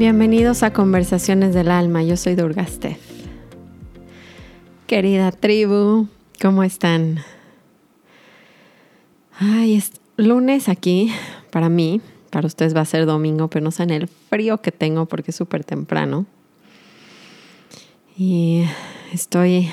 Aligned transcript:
Bienvenidos 0.00 0.62
a 0.62 0.72
Conversaciones 0.72 1.54
del 1.54 1.70
Alma, 1.70 2.02
yo 2.02 2.16
soy 2.16 2.34
Durgastev. 2.34 2.96
Querida 4.86 5.30
tribu, 5.30 6.08
¿cómo 6.40 6.62
están? 6.62 7.18
Ay, 9.38 9.76
es 9.76 9.92
lunes 10.16 10.68
aquí 10.68 11.12
para 11.50 11.68
mí, 11.68 12.00
para 12.30 12.46
ustedes 12.46 12.74
va 12.74 12.80
a 12.80 12.86
ser 12.86 13.06
domingo, 13.06 13.48
pero 13.48 13.62
no 13.62 13.70
en 13.82 13.90
el 13.90 14.08
frío 14.08 14.58
que 14.62 14.72
tengo 14.72 15.06
porque 15.06 15.30
es 15.32 15.36
súper 15.36 15.64
temprano. 15.64 16.26
Y 18.16 18.64
estoy, 19.12 19.70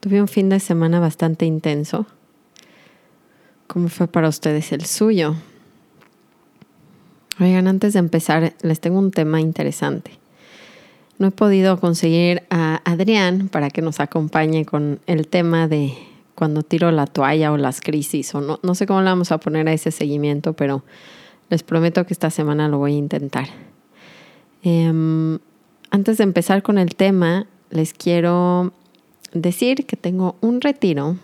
tuve 0.00 0.20
un 0.20 0.28
fin 0.28 0.48
de 0.48 0.60
semana 0.60 1.00
bastante 1.00 1.46
intenso. 1.46 2.06
¿Cómo 3.66 3.88
fue 3.88 4.06
para 4.06 4.28
ustedes 4.28 4.72
el 4.72 4.84
suyo? 4.84 5.34
Oigan, 7.40 7.68
antes 7.68 7.92
de 7.92 7.98
empezar, 7.98 8.54
les 8.62 8.80
tengo 8.80 8.98
un 8.98 9.10
tema 9.10 9.40
interesante. 9.40 10.12
No 11.18 11.28
he 11.28 11.30
podido 11.30 11.78
conseguir 11.80 12.42
a 12.50 12.80
Adrián 12.84 13.48
para 13.48 13.70
que 13.70 13.82
nos 13.82 14.00
acompañe 14.00 14.64
con 14.64 15.00
el 15.06 15.28
tema 15.28 15.68
de 15.68 15.94
cuando 16.34 16.62
tiro 16.62 16.90
la 16.92 17.06
toalla 17.06 17.52
o 17.52 17.56
las 17.56 17.80
crisis, 17.80 18.34
o 18.34 18.40
no, 18.40 18.60
no 18.62 18.74
sé 18.74 18.86
cómo 18.86 19.00
le 19.00 19.06
vamos 19.06 19.32
a 19.32 19.38
poner 19.38 19.68
a 19.68 19.72
ese 19.72 19.90
seguimiento, 19.90 20.52
pero 20.52 20.84
les 21.48 21.62
prometo 21.62 22.04
que 22.06 22.12
esta 22.12 22.30
semana 22.30 22.68
lo 22.68 22.78
voy 22.78 22.94
a 22.94 22.98
intentar. 22.98 23.48
Em, 24.62 25.38
antes 25.90 26.18
de 26.18 26.24
empezar 26.24 26.62
con 26.62 26.78
el 26.78 26.94
tema, 26.94 27.46
les 27.70 27.92
quiero 27.92 28.72
decir 29.32 29.86
que 29.86 29.96
tengo 29.96 30.36
un 30.40 30.60
retiro 30.60 31.16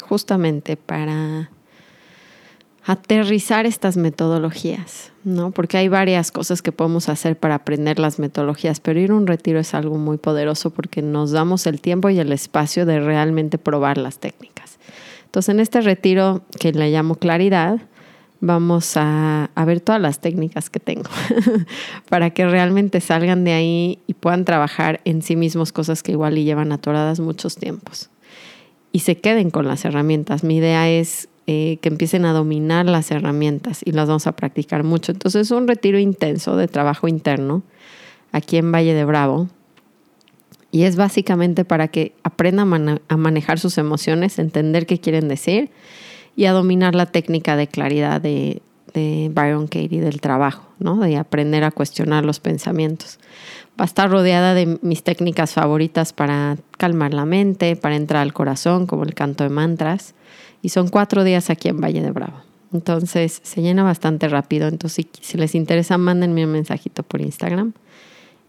justamente 0.00 0.76
para 0.76 1.50
aterrizar 2.84 3.66
estas 3.66 3.98
metodologías, 3.98 5.12
¿no? 5.22 5.50
Porque 5.50 5.76
hay 5.76 5.88
varias 5.88 6.32
cosas 6.32 6.62
que 6.62 6.72
podemos 6.72 7.10
hacer 7.10 7.38
para 7.38 7.56
aprender 7.56 7.98
las 7.98 8.18
metodologías, 8.18 8.80
pero 8.80 8.98
ir 8.98 9.10
a 9.10 9.14
un 9.14 9.26
retiro 9.26 9.60
es 9.60 9.74
algo 9.74 9.98
muy 9.98 10.16
poderoso 10.16 10.70
porque 10.70 11.02
nos 11.02 11.30
damos 11.30 11.66
el 11.66 11.82
tiempo 11.82 12.08
y 12.08 12.18
el 12.18 12.32
espacio 12.32 12.86
de 12.86 13.00
realmente 13.00 13.58
probar 13.58 13.98
las 13.98 14.18
técnicas. 14.20 14.78
Entonces, 15.26 15.50
en 15.50 15.60
este 15.60 15.82
retiro 15.82 16.40
que 16.58 16.72
le 16.72 16.90
llamo 16.90 17.16
claridad, 17.16 17.78
vamos 18.40 18.96
a, 18.96 19.50
a 19.54 19.64
ver 19.64 19.80
todas 19.80 20.00
las 20.00 20.20
técnicas 20.20 20.70
que 20.70 20.80
tengo 20.80 21.10
para 22.08 22.30
que 22.30 22.46
realmente 22.46 23.00
salgan 23.00 23.44
de 23.44 23.52
ahí 23.52 23.98
y 24.06 24.14
puedan 24.14 24.44
trabajar 24.44 25.00
en 25.04 25.22
sí 25.22 25.36
mismos 25.36 25.72
cosas 25.72 26.02
que 26.02 26.12
igual 26.12 26.38
y 26.38 26.44
llevan 26.44 26.72
atoradas 26.72 27.20
muchos 27.20 27.56
tiempos 27.56 28.10
y 28.92 29.00
se 29.00 29.18
queden 29.18 29.50
con 29.50 29.66
las 29.66 29.84
herramientas. 29.84 30.44
Mi 30.44 30.56
idea 30.56 30.88
es 30.88 31.28
eh, 31.46 31.78
que 31.80 31.88
empiecen 31.88 32.24
a 32.24 32.32
dominar 32.32 32.86
las 32.86 33.10
herramientas 33.10 33.80
y 33.84 33.92
las 33.92 34.08
vamos 34.08 34.26
a 34.26 34.32
practicar 34.32 34.84
mucho. 34.84 35.12
Entonces 35.12 35.42
es 35.42 35.50
un 35.50 35.68
retiro 35.68 35.98
intenso 35.98 36.56
de 36.56 36.68
trabajo 36.68 37.08
interno 37.08 37.62
aquí 38.32 38.56
en 38.56 38.72
Valle 38.72 38.94
de 38.94 39.04
Bravo 39.04 39.48
y 40.70 40.82
es 40.82 40.96
básicamente 40.96 41.64
para 41.64 41.88
que 41.88 42.12
aprendan 42.22 43.00
a 43.08 43.16
manejar 43.16 43.58
sus 43.58 43.78
emociones, 43.78 44.38
entender 44.38 44.86
qué 44.86 44.98
quieren 44.98 45.28
decir 45.28 45.70
y 46.38 46.46
a 46.46 46.52
dominar 46.52 46.94
la 46.94 47.06
técnica 47.06 47.56
de 47.56 47.66
claridad 47.66 48.20
de, 48.20 48.62
de 48.94 49.28
Byron 49.34 49.66
Katie 49.66 50.00
del 50.00 50.20
trabajo, 50.20 50.68
¿no? 50.78 50.96
de 51.00 51.16
aprender 51.16 51.64
a 51.64 51.72
cuestionar 51.72 52.24
los 52.24 52.38
pensamientos. 52.38 53.18
Va 53.70 53.82
a 53.82 53.86
estar 53.86 54.08
rodeada 54.08 54.54
de 54.54 54.78
mis 54.80 55.02
técnicas 55.02 55.54
favoritas 55.54 56.12
para 56.12 56.56
calmar 56.76 57.12
la 57.12 57.24
mente, 57.24 57.74
para 57.74 57.96
entrar 57.96 58.22
al 58.22 58.32
corazón, 58.32 58.86
como 58.86 59.02
el 59.02 59.14
canto 59.14 59.42
de 59.42 59.50
mantras 59.50 60.14
y 60.62 60.68
son 60.68 60.86
cuatro 60.90 61.24
días 61.24 61.50
aquí 61.50 61.70
en 61.70 61.80
Valle 61.80 62.02
de 62.02 62.12
Bravo. 62.12 62.42
Entonces 62.72 63.40
se 63.42 63.60
llena 63.60 63.82
bastante 63.82 64.28
rápido. 64.28 64.68
Entonces, 64.68 65.06
si, 65.20 65.38
les 65.38 65.56
interesa, 65.56 65.98
mándenme 65.98 66.44
un 66.44 66.52
mensajito 66.52 67.02
por 67.02 67.20
Instagram 67.20 67.72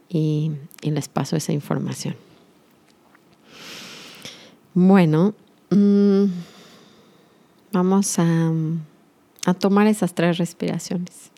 y, 0.10 0.52
les 0.84 1.08
paso 1.08 1.38
esa 1.38 1.54
información. 1.54 2.16
Bueno, 4.76 5.34
mm, 5.72 5.76
vamos 7.80 8.20
a, 8.20 8.52
a 9.46 9.54
tomar 9.54 9.88
esas 9.88 10.14
tres 10.14 10.38
respiraciones. 10.38 11.32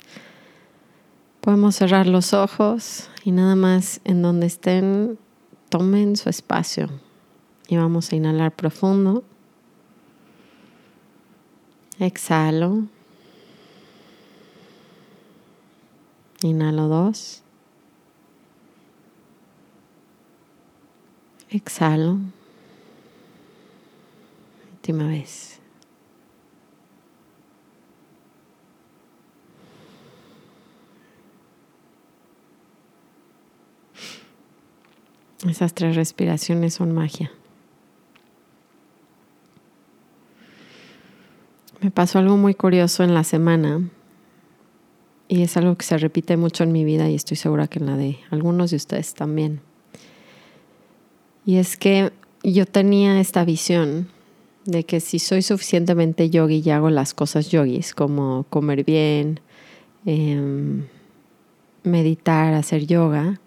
Podemos 1.40 1.76
cerrar 1.76 2.08
los 2.08 2.34
ojos 2.34 3.12
y 3.24 3.32
nada 3.32 3.56
más 3.56 4.02
en 4.06 4.24
donde 4.24 4.48
estén, 4.48 5.20
tomen 5.70 6.16
su 6.16 6.30
espacio 6.30 6.90
y 7.68 7.78
vamos 7.78 8.12
a 8.12 8.16
inhalar 8.16 8.56
profundo. 8.56 9.24
Exhalo. 12.00 12.86
Inhalo 16.42 16.88
dos. 16.88 17.44
Exhalo. 21.52 22.18
Última 24.74 25.06
vez. 25.06 25.61
Esas 35.48 35.74
tres 35.74 35.96
respiraciones 35.96 36.76
son 36.76 36.92
magia. 36.92 37.32
Me 41.80 41.90
pasó 41.90 42.20
algo 42.20 42.38
muy 42.38 42.54
curioso 42.54 43.04
en 43.04 43.16
la 43.16 43.24
semana 43.24 43.90
y 45.28 45.42
es 45.42 45.58
algo 45.58 45.76
que 45.76 45.86
se 45.86 45.98
repite 45.98 46.38
mucho 46.38 46.64
en 46.64 46.72
mi 46.72 46.86
vida 46.86 47.10
y 47.10 47.16
estoy 47.16 47.38
segura 47.38 47.68
que 47.68 47.80
en 47.80 47.88
la 47.88 47.98
de 47.98 48.20
algunos 48.30 48.70
de 48.70 48.78
ustedes 48.78 49.16
también. 49.16 49.62
Y 51.44 51.58
es 51.58 51.76
que 51.76 52.12
yo 52.44 52.68
tenía 52.68 53.20
esta 53.20 53.44
visión 53.44 54.10
de 54.66 54.84
que 54.84 55.00
si 55.00 55.18
soy 55.18 55.42
suficientemente 55.42 56.30
yogi 56.30 56.62
y 56.64 56.70
hago 56.70 56.92
las 56.92 57.16
cosas 57.16 57.50
yogis, 57.50 57.96
como 57.96 58.46
comer 58.52 58.84
bien, 58.84 59.40
em, 60.06 60.86
meditar, 61.84 62.54
hacer 62.54 62.86
yoga, 62.86 63.42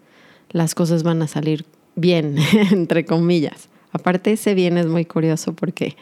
las 0.49 0.75
cosas 0.75 1.03
van 1.03 1.21
a 1.21 1.27
salir 1.27 1.65
bien, 1.95 2.37
entre 2.71 3.05
comillas. 3.05 3.69
Aparte 3.91 4.33
ese 4.33 4.53
bien 4.53 4.77
es 4.77 4.87
muy 4.87 5.05
curioso 5.05 5.53
porque 5.53 5.95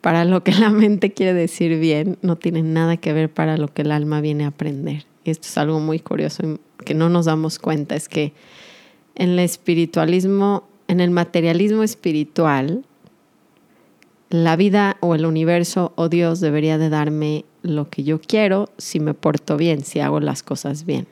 para 0.00 0.24
lo 0.24 0.42
que 0.44 0.52
la 0.52 0.70
mente 0.70 1.12
quiere 1.12 1.34
decir 1.34 1.78
bien, 1.78 2.18
no 2.22 2.36
tiene 2.36 2.62
nada 2.62 2.96
que 2.96 3.12
ver 3.12 3.30
para 3.30 3.56
lo 3.56 3.68
que 3.68 3.82
el 3.82 3.92
alma 3.92 4.20
viene 4.20 4.44
a 4.44 4.48
aprender. 4.48 5.04
Y 5.24 5.30
esto 5.30 5.48
es 5.48 5.58
algo 5.58 5.80
muy 5.80 5.98
curioso 5.98 6.58
que 6.84 6.94
no 6.94 7.08
nos 7.08 7.26
damos 7.26 7.58
cuenta, 7.58 7.94
es 7.94 8.08
que 8.08 8.32
en 9.14 9.30
el 9.30 9.38
espiritualismo, 9.40 10.64
en 10.88 11.00
el 11.00 11.10
materialismo 11.10 11.82
espiritual, 11.82 12.84
la 14.30 14.56
vida 14.56 14.96
o 15.00 15.14
el 15.14 15.26
universo 15.26 15.92
o 15.96 16.08
Dios 16.08 16.40
debería 16.40 16.78
de 16.78 16.88
darme 16.88 17.44
lo 17.62 17.90
que 17.90 18.04
yo 18.04 18.20
quiero 18.20 18.70
si 18.78 19.00
me 19.00 19.12
porto 19.12 19.56
bien, 19.56 19.84
si 19.84 20.00
hago 20.00 20.20
las 20.20 20.42
cosas 20.42 20.86
bien. 20.86 21.06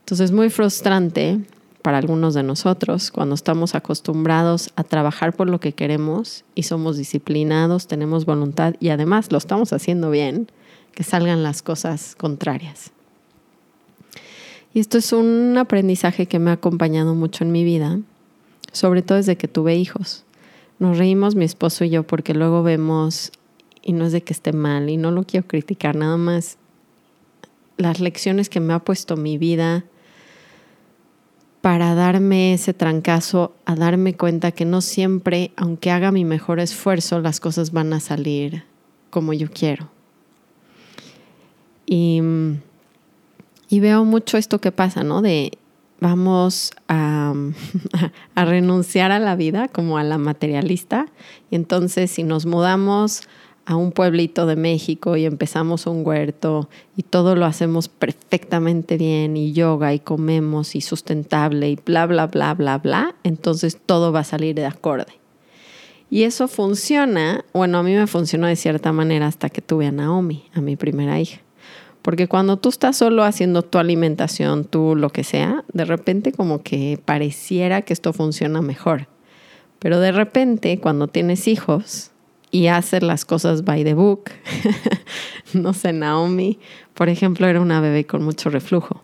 Entonces 0.00 0.30
es 0.30 0.32
muy 0.32 0.50
frustrante 0.50 1.38
para 1.82 1.98
algunos 1.98 2.34
de 2.34 2.42
nosotros 2.42 3.10
cuando 3.10 3.34
estamos 3.34 3.74
acostumbrados 3.74 4.70
a 4.76 4.84
trabajar 4.84 5.34
por 5.34 5.50
lo 5.50 5.60
que 5.60 5.72
queremos 5.72 6.44
y 6.54 6.62
somos 6.62 6.96
disciplinados, 6.96 7.88
tenemos 7.88 8.24
voluntad 8.24 8.74
y 8.80 8.88
además 8.88 9.30
lo 9.32 9.38
estamos 9.38 9.72
haciendo 9.72 10.10
bien, 10.10 10.50
que 10.94 11.02
salgan 11.02 11.42
las 11.42 11.62
cosas 11.62 12.14
contrarias. 12.14 12.92
Y 14.74 14.80
esto 14.80 14.98
es 14.98 15.12
un 15.12 15.56
aprendizaje 15.58 16.26
que 16.26 16.38
me 16.38 16.50
ha 16.50 16.54
acompañado 16.54 17.14
mucho 17.14 17.44
en 17.44 17.52
mi 17.52 17.64
vida, 17.64 17.98
sobre 18.72 19.02
todo 19.02 19.18
desde 19.18 19.36
que 19.36 19.48
tuve 19.48 19.76
hijos. 19.76 20.24
Nos 20.78 20.96
reímos 20.96 21.34
mi 21.34 21.44
esposo 21.44 21.84
y 21.84 21.90
yo 21.90 22.04
porque 22.04 22.32
luego 22.32 22.62
vemos, 22.62 23.32
y 23.82 23.92
no 23.92 24.06
es 24.06 24.12
de 24.12 24.22
que 24.22 24.32
esté 24.32 24.52
mal, 24.52 24.88
y 24.88 24.96
no 24.96 25.10
lo 25.10 25.24
quiero 25.24 25.46
criticar, 25.46 25.96
nada 25.96 26.16
más 26.16 26.56
las 27.76 28.00
lecciones 28.00 28.48
que 28.48 28.60
me 28.60 28.72
ha 28.72 28.78
puesto 28.78 29.16
mi 29.16 29.38
vida, 29.38 29.84
para 31.62 31.94
darme 31.94 32.52
ese 32.52 32.74
trancazo, 32.74 33.54
a 33.64 33.76
darme 33.76 34.14
cuenta 34.14 34.50
que 34.50 34.64
no 34.64 34.80
siempre, 34.80 35.52
aunque 35.56 35.92
haga 35.92 36.10
mi 36.10 36.24
mejor 36.24 36.58
esfuerzo, 36.58 37.20
las 37.20 37.38
cosas 37.38 37.70
van 37.70 37.92
a 37.92 38.00
salir 38.00 38.64
como 39.10 39.32
yo 39.32 39.48
quiero. 39.48 39.88
Y, 41.86 42.20
veo 43.70 44.04
mucho 44.04 44.38
esto 44.38 44.60
que 44.60 44.72
pasa, 44.72 45.04
¿no? 45.04 45.22
De 45.22 45.52
vamos 46.00 46.72
a, 46.88 47.32
renunciar 48.34 49.12
a 49.12 49.20
la 49.20 49.36
vida 49.36 49.68
como 49.68 49.98
a 49.98 50.02
la 50.02 50.18
materialista 50.18 51.06
y 51.50 51.54
entonces 51.54 52.10
si 52.10 52.24
nos 52.24 52.44
mudamos 52.44 53.22
a 53.64 53.76
un 53.76 53.92
pueblito 53.92 54.46
de 54.46 54.56
México 54.56 55.16
y 55.16 55.24
empezamos 55.24 55.86
un 55.86 56.06
huerto 56.06 56.68
y 56.96 57.02
todo 57.02 57.36
lo 57.36 57.46
hacemos 57.46 57.88
perfectamente 57.88 58.96
bien 58.96 59.36
y 59.36 59.52
yoga 59.52 59.94
y 59.94 60.00
comemos 60.00 60.74
y 60.74 60.80
sustentable 60.80 61.70
y 61.70 61.76
bla, 61.76 62.06
bla, 62.06 62.26
bla, 62.26 62.54
bla, 62.54 62.78
bla, 62.78 63.14
entonces 63.22 63.78
todo 63.84 64.12
va 64.12 64.20
a 64.20 64.24
salir 64.24 64.54
de 64.54 64.66
acorde. 64.66 65.12
Y 66.10 66.24
eso 66.24 66.46
funciona, 66.46 67.44
bueno, 67.54 67.78
a 67.78 67.82
mí 67.82 67.94
me 67.94 68.06
funcionó 68.06 68.46
de 68.46 68.56
cierta 68.56 68.92
manera 68.92 69.26
hasta 69.26 69.48
que 69.48 69.62
tuve 69.62 69.86
a 69.86 69.92
Naomi, 69.92 70.44
a 70.52 70.60
mi 70.60 70.76
primera 70.76 71.18
hija. 71.18 71.40
Porque 72.02 72.28
cuando 72.28 72.58
tú 72.58 72.68
estás 72.68 72.96
solo 72.96 73.24
haciendo 73.24 73.62
tu 73.62 73.78
alimentación, 73.78 74.64
tú 74.64 74.94
lo 74.96 75.08
que 75.10 75.24
sea, 75.24 75.64
de 75.72 75.84
repente 75.84 76.32
como 76.32 76.62
que 76.62 77.00
pareciera 77.02 77.82
que 77.82 77.92
esto 77.92 78.12
funciona 78.12 78.60
mejor. 78.60 79.06
Pero 79.78 80.00
de 80.00 80.12
repente 80.12 80.78
cuando 80.80 81.08
tienes 81.08 81.48
hijos, 81.48 82.11
y 82.52 82.68
hacer 82.68 83.02
las 83.02 83.24
cosas 83.24 83.64
by 83.64 83.82
the 83.82 83.94
book. 83.94 84.30
no 85.54 85.72
sé, 85.72 85.92
Naomi, 85.92 86.60
por 86.94 87.08
ejemplo, 87.08 87.48
era 87.48 87.60
una 87.60 87.80
bebé 87.80 88.06
con 88.06 88.22
mucho 88.22 88.50
reflujo. 88.50 89.02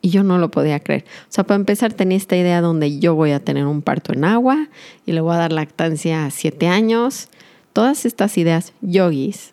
Y 0.00 0.10
yo 0.10 0.22
no 0.22 0.38
lo 0.38 0.50
podía 0.50 0.80
creer. 0.80 1.04
O 1.24 1.32
sea, 1.32 1.44
para 1.44 1.56
empezar 1.56 1.92
tenía 1.92 2.16
esta 2.16 2.36
idea 2.36 2.60
donde 2.60 2.98
yo 2.98 3.14
voy 3.14 3.32
a 3.32 3.44
tener 3.44 3.66
un 3.66 3.82
parto 3.82 4.12
en 4.12 4.24
agua 4.24 4.68
y 5.04 5.12
le 5.12 5.20
voy 5.20 5.34
a 5.34 5.38
dar 5.38 5.52
lactancia 5.52 6.24
a 6.24 6.30
siete 6.30 6.68
años. 6.68 7.28
Todas 7.72 8.06
estas 8.06 8.38
ideas 8.38 8.72
yogis. 8.80 9.52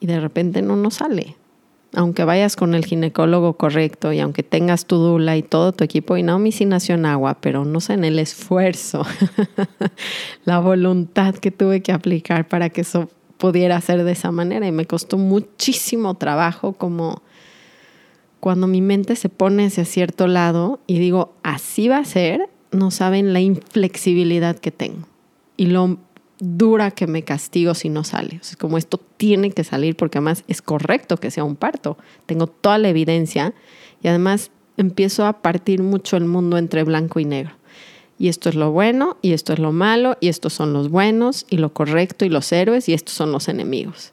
Y 0.00 0.06
de 0.06 0.20
repente 0.20 0.62
no 0.62 0.76
nos 0.76 0.94
sale 0.94 1.36
aunque 1.94 2.24
vayas 2.24 2.56
con 2.56 2.74
el 2.74 2.84
ginecólogo 2.84 3.54
correcto 3.54 4.12
y 4.12 4.20
aunque 4.20 4.42
tengas 4.42 4.86
tu 4.86 4.96
dula 4.96 5.36
y 5.36 5.42
todo 5.42 5.72
tu 5.72 5.84
equipo, 5.84 6.16
y 6.16 6.22
nació 6.22 6.94
en 6.94 7.06
agua, 7.06 7.38
pero 7.40 7.64
no 7.64 7.80
sé, 7.80 7.94
en 7.94 8.04
el 8.04 8.18
esfuerzo, 8.18 9.04
la 10.44 10.58
voluntad 10.58 11.34
que 11.34 11.50
tuve 11.50 11.82
que 11.82 11.92
aplicar 11.92 12.48
para 12.48 12.70
que 12.70 12.82
eso 12.82 13.08
pudiera 13.36 13.80
ser 13.80 14.04
de 14.04 14.12
esa 14.12 14.30
manera 14.30 14.66
y 14.66 14.72
me 14.72 14.86
costó 14.86 15.18
muchísimo 15.18 16.14
trabajo 16.14 16.74
como 16.74 17.22
cuando 18.40 18.66
mi 18.66 18.80
mente 18.80 19.16
se 19.16 19.28
pone 19.28 19.66
hacia 19.66 19.84
cierto 19.84 20.26
lado 20.26 20.80
y 20.86 20.98
digo, 20.98 21.34
así 21.42 21.88
va 21.88 21.98
a 21.98 22.04
ser, 22.04 22.48
no 22.70 22.90
saben 22.90 23.32
la 23.32 23.40
inflexibilidad 23.40 24.56
que 24.58 24.70
tengo. 24.70 25.06
Y 25.56 25.66
lo 25.66 25.98
dura 26.44 26.90
que 26.90 27.06
me 27.06 27.22
castigo 27.22 27.72
si 27.72 27.88
no 27.88 28.02
sale. 28.02 28.38
O 28.40 28.44
sea, 28.44 28.58
como 28.58 28.76
esto 28.76 28.98
tiene 29.16 29.52
que 29.52 29.62
salir 29.62 29.94
porque 29.94 30.18
además 30.18 30.42
es 30.48 30.60
correcto 30.60 31.16
que 31.16 31.30
sea 31.30 31.44
un 31.44 31.54
parto. 31.54 31.96
Tengo 32.26 32.48
toda 32.48 32.78
la 32.78 32.88
evidencia 32.88 33.54
y 34.02 34.08
además 34.08 34.50
empiezo 34.76 35.24
a 35.24 35.40
partir 35.40 35.84
mucho 35.84 36.16
el 36.16 36.24
mundo 36.24 36.58
entre 36.58 36.82
blanco 36.82 37.20
y 37.20 37.26
negro. 37.26 37.52
Y 38.18 38.26
esto 38.26 38.48
es 38.48 38.56
lo 38.56 38.72
bueno 38.72 39.18
y 39.22 39.34
esto 39.34 39.52
es 39.52 39.60
lo 39.60 39.70
malo 39.70 40.16
y 40.20 40.28
estos 40.28 40.52
son 40.52 40.72
los 40.72 40.90
buenos 40.90 41.46
y 41.48 41.58
lo 41.58 41.72
correcto 41.72 42.24
y 42.24 42.28
los 42.28 42.50
héroes 42.50 42.88
y 42.88 42.92
estos 42.92 43.14
son 43.14 43.30
los 43.30 43.46
enemigos. 43.46 44.12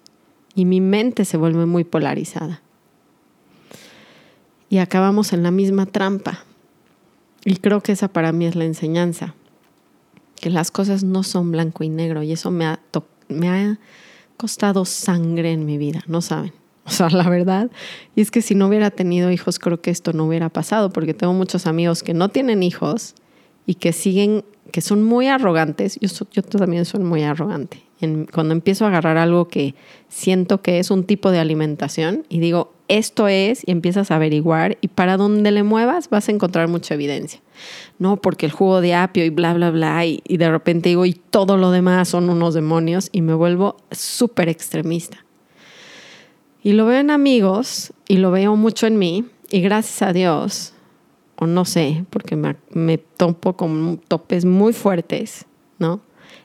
Y 0.54 0.66
mi 0.66 0.81
mente 0.81 1.26
se 1.26 1.36
vuelve 1.36 1.66
muy 1.66 1.84
polarizada. 1.84 2.62
Y 4.70 4.78
acabamos 4.78 5.34
en 5.34 5.42
la 5.42 5.50
misma 5.50 5.88
trampa. 5.88 6.44
Y 7.44 7.56
creo 7.56 7.81
que 7.81 7.92
esa 7.92 8.08
para 8.08 8.31
mí 8.31 8.46
es 8.46 8.56
la 8.56 8.66
enseñanza 8.66 9.34
que 10.40 10.50
las 10.50 10.72
cosas 10.72 11.04
no 11.04 11.24
son 11.24 11.52
blanco 11.52 11.84
y 11.84 11.90
negro 11.90 12.24
y 12.24 12.32
eso 12.32 12.52
me 12.52 12.66
ha, 12.66 12.80
me 13.28 13.50
ha 13.50 13.80
costado 14.38 14.86
sangre 14.86 15.52
en 15.52 15.66
mi 15.66 15.78
vida, 15.78 16.04
no 16.08 16.22
saben. 16.22 16.54
O 16.86 16.92
sea, 16.92 17.10
la 17.10 17.30
verdad, 17.30 17.70
y 18.16 18.22
es 18.22 18.32
que 18.32 18.42
si 18.42 18.56
no 18.56 18.68
hubiera 18.68 18.90
tenido 18.90 19.30
hijos, 19.30 19.60
creo 19.60 19.80
que 19.80 19.92
esto 19.92 20.12
no 20.12 20.26
hubiera 20.26 20.50
pasado, 20.50 20.90
porque 20.90 21.14
tengo 21.14 21.34
muchos 21.34 21.68
amigos 21.68 22.02
que 22.02 22.16
no 22.16 22.30
tienen 22.30 22.64
hijos 22.64 23.14
y 23.69 23.75
que 23.75 23.94
siguen, 23.94 24.44
que 24.71 24.81
son 24.81 25.04
muy 25.04 25.27
arrogantes. 25.27 26.00
Yo, 26.01 26.10
yo 26.31 26.42
también 26.42 26.86
soy 26.86 27.01
muy 27.01 27.21
arrogante. 27.21 27.83
cuando 28.33 28.54
empiezo 28.54 28.86
a 28.86 28.88
agarrar 28.88 29.18
algo 29.18 29.48
que 29.48 29.75
siento 30.07 30.63
que 30.63 30.80
es 30.80 30.89
un 30.89 31.04
tipo 31.04 31.30
de 31.30 31.38
alimentación 31.38 32.25
y 32.30 32.39
digo, 32.39 32.74
esto 32.88 33.27
es, 33.27 33.62
y 33.68 33.69
empiezas 33.69 34.10
a 34.10 34.16
averiguar, 34.16 34.80
y 34.81 34.88
para 34.88 35.18
donde 35.18 35.51
le 35.51 35.62
muevas 35.62 36.10
vas 36.10 36.27
a 36.27 36.31
encontrar 36.31 36.68
mucha 36.68 36.95
evidencia 36.95 37.42
no, 38.00 38.18
porque 38.18 38.48
el 38.48 38.51
jugo 38.51 38.81
de 38.81 38.95
apio 38.95 39.24
y 39.24 39.30
bla, 39.30 39.54
bla, 39.54 39.69
bla, 39.69 40.04
y, 40.04 40.24
y 40.25 40.38
de 40.38 40.50
repente 40.50 40.89
digo, 40.89 41.06
y 41.06 41.13
todo 41.13 41.56
lo 41.56 41.69
demás 41.69 42.10
son 42.10 42.31
unos 42.31 42.56
demonios, 42.56 43.10
y 43.12 43.21
me 43.21 43.36
vuelvo 43.36 43.77
súper 43.92 44.50
extremista. 44.50 45.24
Y 46.63 46.71
lo 46.71 46.88
veo 46.88 47.00
en 47.00 47.12
amigos, 47.12 47.94
y 48.07 48.18
lo 48.18 48.31
veo 48.31 48.56
mucho 48.56 48.88
en 48.88 48.98
mí, 48.98 49.25
y 49.51 49.62
gracias 49.62 50.01
a 50.01 50.13
Dios, 50.13 50.74
o 51.40 51.48
no 51.48 51.64
sé, 51.66 52.06
porque 52.10 52.36
me, 52.36 52.58
me 52.72 52.98
topo 52.98 53.54
con 53.56 54.00
topes 54.08 54.44
muy 54.44 54.74
fuertes, 54.74 55.46
¿no? 55.80 56.02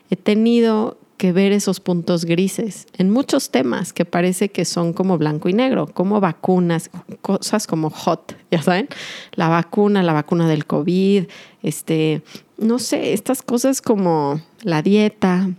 He 0.08 0.17
tenido 0.17 0.99
que 1.17 1.32
ver 1.32 1.52
esos 1.52 1.81
puntos 1.81 2.25
grises 2.25 2.87
en 2.96 3.11
muchos 3.11 3.50
temas 3.50 3.93
que 3.93 4.05
parece 4.05 4.50
que 4.50 4.64
son 4.64 4.93
como 4.93 5.19
blanco 5.19 5.49
y 5.49 5.52
negro, 5.52 5.87
como 5.87 6.20
vacunas, 6.20 6.91
cosas 7.23 7.67
como 7.67 7.91
hot, 7.91 8.37
ya 8.50 8.62
saben, 8.62 8.88
la 9.32 9.49
vacuna, 9.49 10.02
la 10.02 10.12
vacuna 10.12 10.49
del 10.49 10.67
COVID, 10.67 11.25
este, 11.62 12.23
no 12.56 12.79
sé, 12.79 13.14
estas 13.14 13.43
cosas 13.43 13.82
como 13.82 14.41
la 14.62 14.82
dieta, 14.82 15.50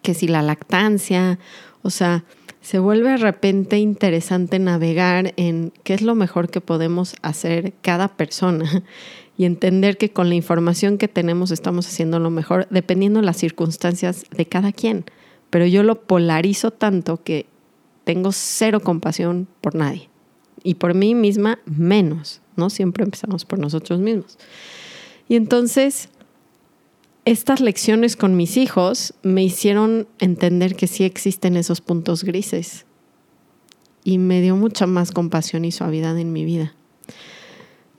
que 0.00 0.14
si 0.14 0.28
la 0.28 0.40
lactancia, 0.40 1.38
o 1.82 1.90
sea, 1.90 2.24
se 2.64 2.78
vuelve 2.78 3.10
de 3.10 3.16
repente 3.18 3.78
interesante 3.78 4.58
navegar 4.58 5.34
en 5.36 5.70
qué 5.82 5.92
es 5.92 6.00
lo 6.00 6.14
mejor 6.14 6.48
que 6.48 6.62
podemos 6.62 7.14
hacer 7.20 7.74
cada 7.82 8.16
persona 8.16 8.82
y 9.36 9.44
entender 9.44 9.98
que 9.98 10.14
con 10.14 10.30
la 10.30 10.34
información 10.34 10.96
que 10.96 11.06
tenemos 11.06 11.50
estamos 11.50 11.86
haciendo 11.86 12.18
lo 12.20 12.30
mejor 12.30 12.66
dependiendo 12.70 13.20
de 13.20 13.26
las 13.26 13.36
circunstancias 13.36 14.24
de 14.34 14.46
cada 14.46 14.72
quien. 14.72 15.04
Pero 15.50 15.66
yo 15.66 15.82
lo 15.82 16.06
polarizo 16.06 16.70
tanto 16.70 17.22
que 17.22 17.44
tengo 18.04 18.32
cero 18.32 18.80
compasión 18.80 19.46
por 19.60 19.74
nadie 19.74 20.08
y 20.62 20.76
por 20.76 20.94
mí 20.94 21.14
misma 21.14 21.58
menos, 21.66 22.40
¿no? 22.56 22.70
Siempre 22.70 23.04
empezamos 23.04 23.44
por 23.44 23.58
nosotros 23.58 24.00
mismos. 24.00 24.38
Y 25.28 25.36
entonces, 25.36 26.08
estas 27.24 27.60
lecciones 27.60 28.16
con 28.16 28.36
mis 28.36 28.56
hijos 28.56 29.14
me 29.22 29.42
hicieron 29.42 30.06
entender 30.18 30.76
que 30.76 30.86
sí 30.86 31.04
existen 31.04 31.56
esos 31.56 31.80
puntos 31.80 32.24
grises 32.24 32.84
y 34.04 34.18
me 34.18 34.42
dio 34.42 34.56
mucha 34.56 34.86
más 34.86 35.12
compasión 35.12 35.64
y 35.64 35.72
suavidad 35.72 36.18
en 36.18 36.32
mi 36.32 36.44
vida. 36.44 36.74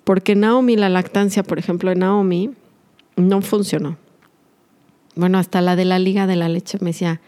Porque 0.03 0.35
Naomi, 0.35 0.75
la 0.75 0.89
lactancia, 0.89 1.41
por 1.41 1.57
ejemplo, 1.57 1.89
de 1.89 1.95
Naomi, 1.95 2.51
no 3.15 3.41
funcionó. 3.41 3.97
Bueno, 5.15 5.39
hasta 5.39 5.61
la 5.61 5.75
de 5.75 5.85
la 5.85 5.97
liga 5.97 6.27
de 6.27 6.35
la 6.35 6.47
leche 6.47 6.77
me 6.81 6.91
decía, 6.91 7.21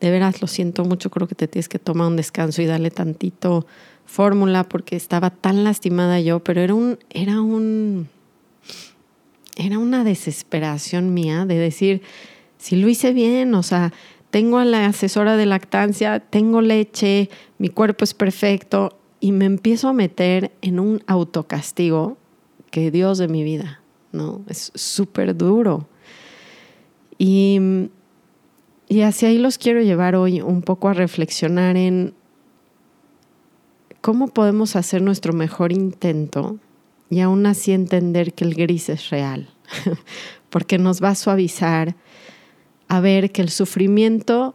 de 0.00 0.10
veras 0.10 0.40
lo 0.40 0.46
siento 0.46 0.84
mucho, 0.84 1.10
creo 1.10 1.26
que 1.26 1.34
te 1.34 1.48
tienes 1.48 1.68
que 1.68 1.80
tomar 1.80 2.06
un 2.06 2.16
descanso 2.16 2.62
y 2.62 2.66
darle 2.66 2.90
tantito 2.90 3.66
fórmula 4.04 4.64
porque 4.64 4.94
estaba 4.94 5.30
tan 5.30 5.64
lastimada 5.64 6.20
yo, 6.20 6.40
pero 6.44 6.60
era 6.60 6.74
un, 6.74 6.98
era 7.10 7.40
un, 7.40 8.08
era 9.56 9.78
una 9.78 10.04
desesperación 10.04 11.14
mía 11.14 11.44
de 11.44 11.58
decir, 11.58 12.02
si 12.58 12.76
lo 12.76 12.88
hice 12.88 13.12
bien, 13.12 13.54
o 13.54 13.62
sea, 13.62 13.92
tengo 14.30 14.58
a 14.58 14.64
la 14.64 14.86
asesora 14.86 15.36
de 15.36 15.46
lactancia, 15.46 16.20
tengo 16.20 16.60
leche, 16.60 17.30
mi 17.58 17.68
cuerpo 17.68 18.04
es 18.04 18.14
perfecto, 18.14 18.98
y 19.20 19.32
me 19.32 19.44
empiezo 19.44 19.88
a 19.88 19.92
meter 19.92 20.52
en 20.60 20.80
un 20.80 21.02
autocastigo 21.06 22.18
que 22.70 22.90
Dios 22.90 23.18
de 23.18 23.28
mi 23.28 23.44
vida, 23.44 23.80
¿no? 24.12 24.42
Es 24.48 24.72
súper 24.74 25.36
duro. 25.36 25.88
Y, 27.16 27.88
y 28.88 29.02
hacia 29.02 29.28
ahí 29.28 29.38
los 29.38 29.56
quiero 29.56 29.80
llevar 29.80 30.16
hoy 30.16 30.40
un 30.40 30.62
poco 30.62 30.88
a 30.88 30.94
reflexionar 30.94 31.76
en 31.76 32.14
cómo 34.00 34.28
podemos 34.28 34.76
hacer 34.76 35.00
nuestro 35.00 35.32
mejor 35.32 35.72
intento 35.72 36.58
y 37.10 37.20
aún 37.20 37.46
así 37.46 37.72
entender 37.72 38.34
que 38.34 38.44
el 38.44 38.54
gris 38.54 38.88
es 38.88 39.10
real, 39.10 39.48
porque 40.50 40.78
nos 40.78 41.02
va 41.02 41.10
a 41.10 41.14
suavizar 41.14 41.96
a 42.88 43.00
ver 43.00 43.32
que 43.32 43.42
el 43.42 43.50
sufrimiento 43.50 44.54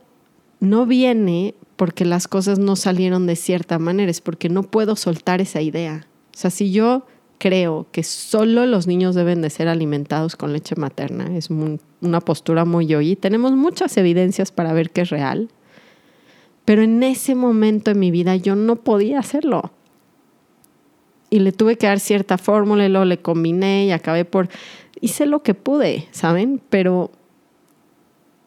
no 0.60 0.86
viene 0.86 1.56
porque 1.76 2.06
las 2.06 2.28
cosas 2.28 2.60
no 2.60 2.76
salieron 2.76 3.26
de 3.26 3.36
cierta 3.36 3.80
manera, 3.80 4.12
es 4.12 4.22
porque 4.22 4.50
no 4.50 4.64
puedo 4.64 4.96
soltar 4.96 5.40
esa 5.42 5.62
idea. 5.62 6.08
O 6.36 6.38
sea, 6.38 6.52
si 6.52 6.72
yo 6.72 7.06
creo 7.38 7.88
que 7.92 8.04
solo 8.04 8.66
los 8.66 8.86
niños 8.86 9.16
deben 9.16 9.42
de 9.42 9.50
ser 9.50 9.68
alimentados 9.68 10.36
con 10.36 10.52
leche 10.54 10.76
materna, 10.76 11.36
es 11.36 11.50
una 11.50 12.20
postura 12.20 12.66
muy 12.66 12.86
yoyi, 12.86 13.16
tenemos 13.16 13.54
muchas 13.54 13.96
evidencias 13.98 14.52
para 14.52 14.74
ver 14.74 14.92
que 14.92 15.02
es 15.02 15.10
real, 15.10 15.50
pero 16.66 16.84
en 16.84 17.02
ese 17.02 17.34
momento 17.34 17.92
en 17.92 18.00
mi 18.00 18.12
vida 18.12 18.36
yo 18.36 18.56
no 18.56 18.76
podía 18.76 19.20
hacerlo. 19.20 19.72
Y 21.30 21.40
le 21.40 21.52
tuve 21.52 21.78
que 21.78 21.88
dar 21.88 22.00
cierta 22.00 22.38
fórmula 22.38 22.86
y 22.86 22.90
luego 22.90 23.06
le 23.06 23.20
combiné 23.20 23.86
y 23.86 23.92
acabé 23.92 24.26
por... 24.26 24.50
Hice 25.02 25.26
lo 25.26 25.44
que 25.44 25.54
pude, 25.54 26.08
¿saben? 26.12 26.62
Pero 26.70 27.12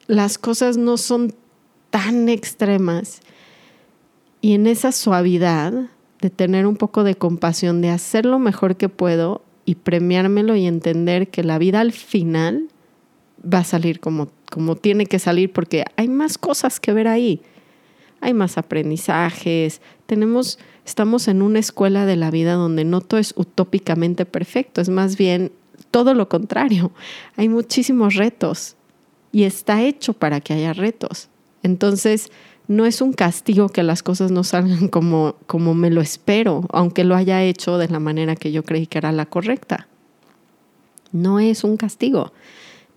las 0.06 0.38
cosas 0.38 0.76
no 0.76 0.96
son 0.96 1.34
tan 1.90 2.28
extremas. 2.28 3.20
Y 4.40 4.54
en 4.54 4.66
esa 4.66 4.92
suavidad 4.92 5.72
de 6.20 6.30
tener 6.30 6.66
un 6.66 6.76
poco 6.76 7.04
de 7.04 7.14
compasión, 7.14 7.80
de 7.80 7.90
hacer 7.90 8.26
lo 8.26 8.38
mejor 8.38 8.76
que 8.76 8.88
puedo 8.88 9.42
y 9.64 9.76
premiármelo 9.76 10.56
y 10.56 10.66
entender 10.66 11.28
que 11.28 11.44
la 11.44 11.58
vida 11.58 11.80
al 11.80 11.92
final 11.92 12.68
va 13.42 13.58
a 13.58 13.64
salir 13.64 14.00
como, 14.00 14.28
como 14.50 14.76
tiene 14.76 15.06
que 15.06 15.18
salir 15.18 15.52
porque 15.52 15.84
hay 15.96 16.08
más 16.08 16.38
cosas 16.38 16.80
que 16.80 16.92
ver 16.92 17.08
ahí. 17.08 17.42
Hay 18.22 18.32
más 18.32 18.56
aprendizajes, 18.56 19.82
tenemos 20.06 20.58
estamos 20.84 21.28
en 21.28 21.42
una 21.42 21.58
escuela 21.58 22.06
de 22.06 22.16
la 22.16 22.30
vida 22.30 22.54
donde 22.54 22.84
no 22.84 23.00
todo 23.00 23.20
es 23.20 23.34
utópicamente 23.36 24.24
perfecto, 24.24 24.80
es 24.80 24.88
más 24.88 25.16
bien 25.16 25.52
todo 25.90 26.14
lo 26.14 26.28
contrario. 26.28 26.92
Hay 27.36 27.48
muchísimos 27.48 28.14
retos 28.14 28.76
y 29.30 29.44
está 29.44 29.82
hecho 29.82 30.14
para 30.14 30.40
que 30.40 30.54
haya 30.54 30.72
retos. 30.72 31.28
Entonces, 31.62 32.30
no 32.68 32.86
es 32.86 33.00
un 33.00 33.12
castigo 33.12 33.68
que 33.68 33.82
las 33.82 34.02
cosas 34.02 34.30
no 34.30 34.44
salgan 34.44 34.88
como, 34.88 35.36
como 35.46 35.74
me 35.74 35.90
lo 35.90 36.00
espero, 36.00 36.66
aunque 36.72 37.04
lo 37.04 37.14
haya 37.14 37.42
hecho 37.42 37.78
de 37.78 37.88
la 37.88 38.00
manera 38.00 38.36
que 38.36 38.52
yo 38.52 38.64
creí 38.64 38.86
que 38.86 38.98
era 38.98 39.12
la 39.12 39.26
correcta. 39.26 39.88
No 41.12 41.40
es 41.40 41.64
un 41.64 41.76
castigo. 41.76 42.32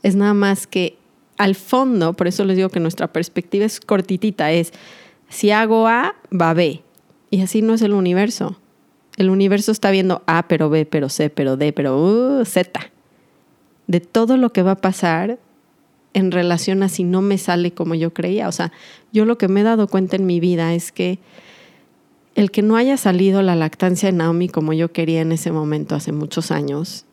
Es 0.03 0.15
nada 0.15 0.33
más 0.33 0.67
que 0.67 0.97
al 1.37 1.55
fondo, 1.55 2.13
por 2.13 2.27
eso 2.27 2.45
les 2.45 2.55
digo 2.55 2.69
que 2.69 2.79
nuestra 2.79 3.11
perspectiva 3.11 3.65
es 3.65 3.81
cortitita, 3.81 4.51
es 4.51 4.71
si 5.29 5.51
hago 5.51 5.87
A, 5.87 6.15
va 6.31 6.53
B. 6.53 6.83
Y 7.29 7.41
así 7.41 7.61
no 7.61 7.73
es 7.73 7.81
el 7.81 7.93
universo. 7.93 8.57
El 9.17 9.29
universo 9.29 9.71
está 9.71 9.91
viendo 9.91 10.23
A, 10.27 10.47
pero 10.47 10.69
B, 10.69 10.85
pero 10.85 11.09
C, 11.09 11.29
pero 11.29 11.57
D, 11.57 11.73
pero 11.73 11.97
uh, 11.97 12.45
Z. 12.45 12.91
De 13.87 13.99
todo 13.99 14.37
lo 14.37 14.51
que 14.51 14.63
va 14.63 14.71
a 14.71 14.81
pasar 14.81 15.39
en 16.13 16.31
relación 16.31 16.81
a 16.81 16.89
si 16.89 17.03
no 17.03 17.21
me 17.21 17.37
sale 17.37 17.73
como 17.73 17.93
yo 17.93 18.13
creía. 18.13 18.47
O 18.47 18.51
sea, 18.51 18.71
yo 19.11 19.25
lo 19.25 19.37
que 19.37 19.47
me 19.47 19.61
he 19.61 19.63
dado 19.63 19.87
cuenta 19.87 20.15
en 20.15 20.25
mi 20.25 20.39
vida 20.39 20.73
es 20.73 20.91
que 20.91 21.19
el 22.35 22.51
que 22.51 22.61
no 22.61 22.77
haya 22.77 22.97
salido 22.97 23.41
la 23.41 23.55
lactancia 23.55 24.11
de 24.11 24.17
Naomi 24.17 24.49
como 24.49 24.73
yo 24.73 24.91
quería 24.91 25.21
en 25.21 25.31
ese 25.31 25.51
momento 25.51 25.95
hace 25.95 26.11
muchos 26.11 26.51
años, 26.51 27.05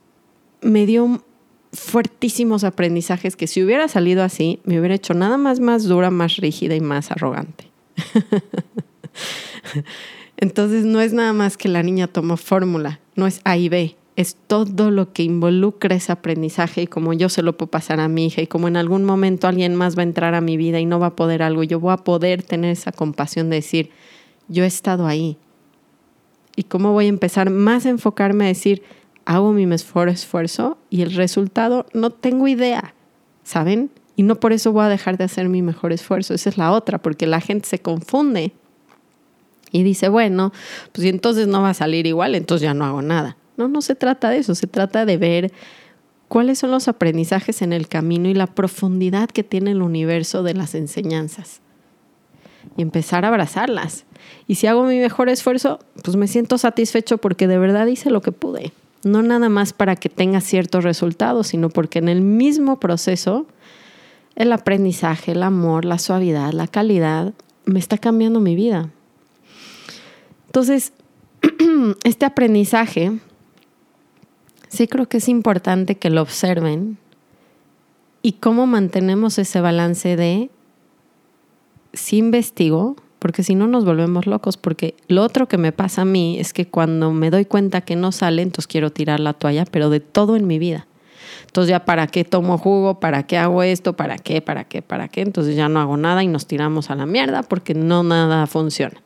me 0.60 0.86
dio 0.86 1.24
fuertísimos 1.72 2.64
aprendizajes 2.64 3.34
que 3.34 3.48
si 3.48 3.62
hubiera 3.62 3.88
salido 3.88 4.22
así, 4.22 4.60
me 4.64 4.78
hubiera 4.78 4.94
hecho 4.94 5.14
nada 5.14 5.36
más 5.36 5.58
más 5.58 5.84
dura, 5.84 6.10
más 6.10 6.36
rígida 6.36 6.76
y 6.76 6.80
más 6.80 7.10
arrogante. 7.10 7.71
Entonces 10.36 10.84
no 10.84 11.00
es 11.00 11.12
nada 11.12 11.32
más 11.32 11.56
que 11.56 11.68
la 11.68 11.82
niña 11.82 12.08
toma 12.08 12.36
fórmula, 12.36 13.00
no 13.14 13.26
es 13.26 13.40
A 13.44 13.56
y 13.56 13.68
B, 13.68 13.96
es 14.16 14.36
todo 14.46 14.90
lo 14.90 15.12
que 15.12 15.22
involucra 15.22 15.96
ese 15.96 16.12
aprendizaje 16.12 16.82
y 16.82 16.86
como 16.86 17.12
yo 17.12 17.28
se 17.28 17.42
lo 17.42 17.56
puedo 17.56 17.70
pasar 17.70 18.00
a 18.00 18.08
mi 18.08 18.26
hija 18.26 18.42
y 18.42 18.46
como 18.46 18.68
en 18.68 18.76
algún 18.76 19.04
momento 19.04 19.46
alguien 19.46 19.74
más 19.74 19.96
va 19.96 20.00
a 20.00 20.04
entrar 20.04 20.34
a 20.34 20.40
mi 20.40 20.56
vida 20.56 20.80
y 20.80 20.86
no 20.86 20.98
va 20.98 21.08
a 21.08 21.16
poder 21.16 21.42
algo, 21.42 21.62
yo 21.62 21.80
voy 21.80 21.92
a 21.92 21.98
poder 21.98 22.42
tener 22.42 22.70
esa 22.70 22.92
compasión 22.92 23.50
de 23.50 23.56
decir, 23.56 23.90
yo 24.48 24.64
he 24.64 24.66
estado 24.66 25.06
ahí. 25.06 25.36
Y 26.54 26.64
cómo 26.64 26.92
voy 26.92 27.06
a 27.06 27.08
empezar 27.08 27.48
más 27.48 27.86
a 27.86 27.90
enfocarme 27.90 28.44
a 28.44 28.48
decir, 28.48 28.82
hago 29.24 29.52
mi 29.52 29.66
mejor 29.66 30.08
esfuerzo 30.08 30.76
y 30.90 31.02
el 31.02 31.14
resultado 31.14 31.86
no 31.94 32.10
tengo 32.10 32.48
idea, 32.48 32.94
¿saben? 33.44 33.90
Y 34.16 34.22
no 34.22 34.36
por 34.36 34.52
eso 34.52 34.72
voy 34.72 34.84
a 34.84 34.88
dejar 34.88 35.16
de 35.16 35.24
hacer 35.24 35.48
mi 35.48 35.62
mejor 35.62 35.92
esfuerzo. 35.92 36.34
Esa 36.34 36.50
es 36.50 36.58
la 36.58 36.72
otra, 36.72 36.98
porque 36.98 37.26
la 37.26 37.40
gente 37.40 37.68
se 37.68 37.78
confunde 37.78 38.52
y 39.72 39.82
dice, 39.82 40.08
bueno, 40.08 40.52
pues 40.92 41.06
entonces 41.06 41.48
no 41.48 41.62
va 41.62 41.70
a 41.70 41.74
salir 41.74 42.06
igual, 42.06 42.34
entonces 42.34 42.62
ya 42.62 42.74
no 42.74 42.84
hago 42.84 43.00
nada. 43.00 43.36
No, 43.56 43.68
no 43.68 43.80
se 43.80 43.94
trata 43.94 44.30
de 44.30 44.38
eso, 44.38 44.54
se 44.54 44.66
trata 44.66 45.06
de 45.06 45.16
ver 45.16 45.52
cuáles 46.28 46.58
son 46.58 46.70
los 46.70 46.88
aprendizajes 46.88 47.62
en 47.62 47.72
el 47.72 47.88
camino 47.88 48.28
y 48.28 48.34
la 48.34 48.46
profundidad 48.46 49.30
que 49.30 49.44
tiene 49.44 49.72
el 49.72 49.82
universo 49.82 50.42
de 50.42 50.54
las 50.54 50.74
enseñanzas. 50.74 51.60
Y 52.76 52.82
empezar 52.82 53.24
a 53.24 53.28
abrazarlas. 53.28 54.04
Y 54.46 54.54
si 54.54 54.66
hago 54.66 54.84
mi 54.84 54.98
mejor 54.98 55.28
esfuerzo, 55.28 55.80
pues 56.04 56.16
me 56.16 56.28
siento 56.28 56.58
satisfecho 56.58 57.18
porque 57.18 57.48
de 57.48 57.58
verdad 57.58 57.86
hice 57.86 58.10
lo 58.10 58.20
que 58.20 58.32
pude. 58.32 58.72
No 59.04 59.22
nada 59.22 59.48
más 59.48 59.72
para 59.72 59.96
que 59.96 60.08
tenga 60.08 60.40
ciertos 60.40 60.84
resultados, 60.84 61.48
sino 61.48 61.70
porque 61.70 61.98
en 61.98 62.08
el 62.08 62.20
mismo 62.20 62.78
proceso, 62.78 63.46
el 64.34 64.52
aprendizaje, 64.52 65.32
el 65.32 65.42
amor, 65.42 65.84
la 65.84 65.98
suavidad, 65.98 66.52
la 66.52 66.66
calidad, 66.66 67.32
me 67.64 67.78
está 67.78 67.98
cambiando 67.98 68.40
mi 68.40 68.54
vida. 68.54 68.90
Entonces, 70.46 70.92
este 72.04 72.26
aprendizaje 72.26 73.18
sí 74.68 74.88
creo 74.88 75.08
que 75.08 75.18
es 75.18 75.28
importante 75.28 75.96
que 75.96 76.10
lo 76.10 76.22
observen 76.22 76.98
y 78.22 78.32
cómo 78.32 78.66
mantenemos 78.66 79.38
ese 79.38 79.60
balance 79.60 80.16
de 80.16 80.50
si 81.92 82.18
investigo, 82.18 82.96
porque 83.18 83.42
si 83.42 83.54
no 83.54 83.66
nos 83.66 83.84
volvemos 83.84 84.26
locos, 84.26 84.56
porque 84.56 84.94
lo 85.08 85.22
otro 85.22 85.46
que 85.46 85.58
me 85.58 85.72
pasa 85.72 86.02
a 86.02 86.06
mí 86.06 86.38
es 86.38 86.52
que 86.52 86.66
cuando 86.66 87.12
me 87.12 87.30
doy 87.30 87.44
cuenta 87.44 87.82
que 87.82 87.96
no 87.96 88.12
sale, 88.12 88.42
entonces 88.42 88.66
quiero 88.66 88.90
tirar 88.90 89.20
la 89.20 89.34
toalla, 89.34 89.64
pero 89.64 89.90
de 89.90 90.00
todo 90.00 90.36
en 90.36 90.46
mi 90.46 90.58
vida. 90.58 90.86
Entonces 91.46 91.70
ya 91.70 91.84
para 91.84 92.06
qué 92.06 92.24
tomo 92.24 92.58
jugo, 92.58 93.00
para 93.00 93.24
qué 93.24 93.38
hago 93.38 93.62
esto, 93.62 93.94
para 93.94 94.18
qué, 94.18 94.40
para 94.40 94.64
qué, 94.64 94.82
para 94.82 95.08
qué, 95.08 95.22
entonces 95.22 95.56
ya 95.56 95.68
no 95.68 95.80
hago 95.80 95.96
nada 95.96 96.22
y 96.22 96.28
nos 96.28 96.46
tiramos 96.46 96.90
a 96.90 96.94
la 96.94 97.06
mierda 97.06 97.42
porque 97.42 97.74
no 97.74 98.02
nada 98.02 98.46
funciona. 98.46 99.00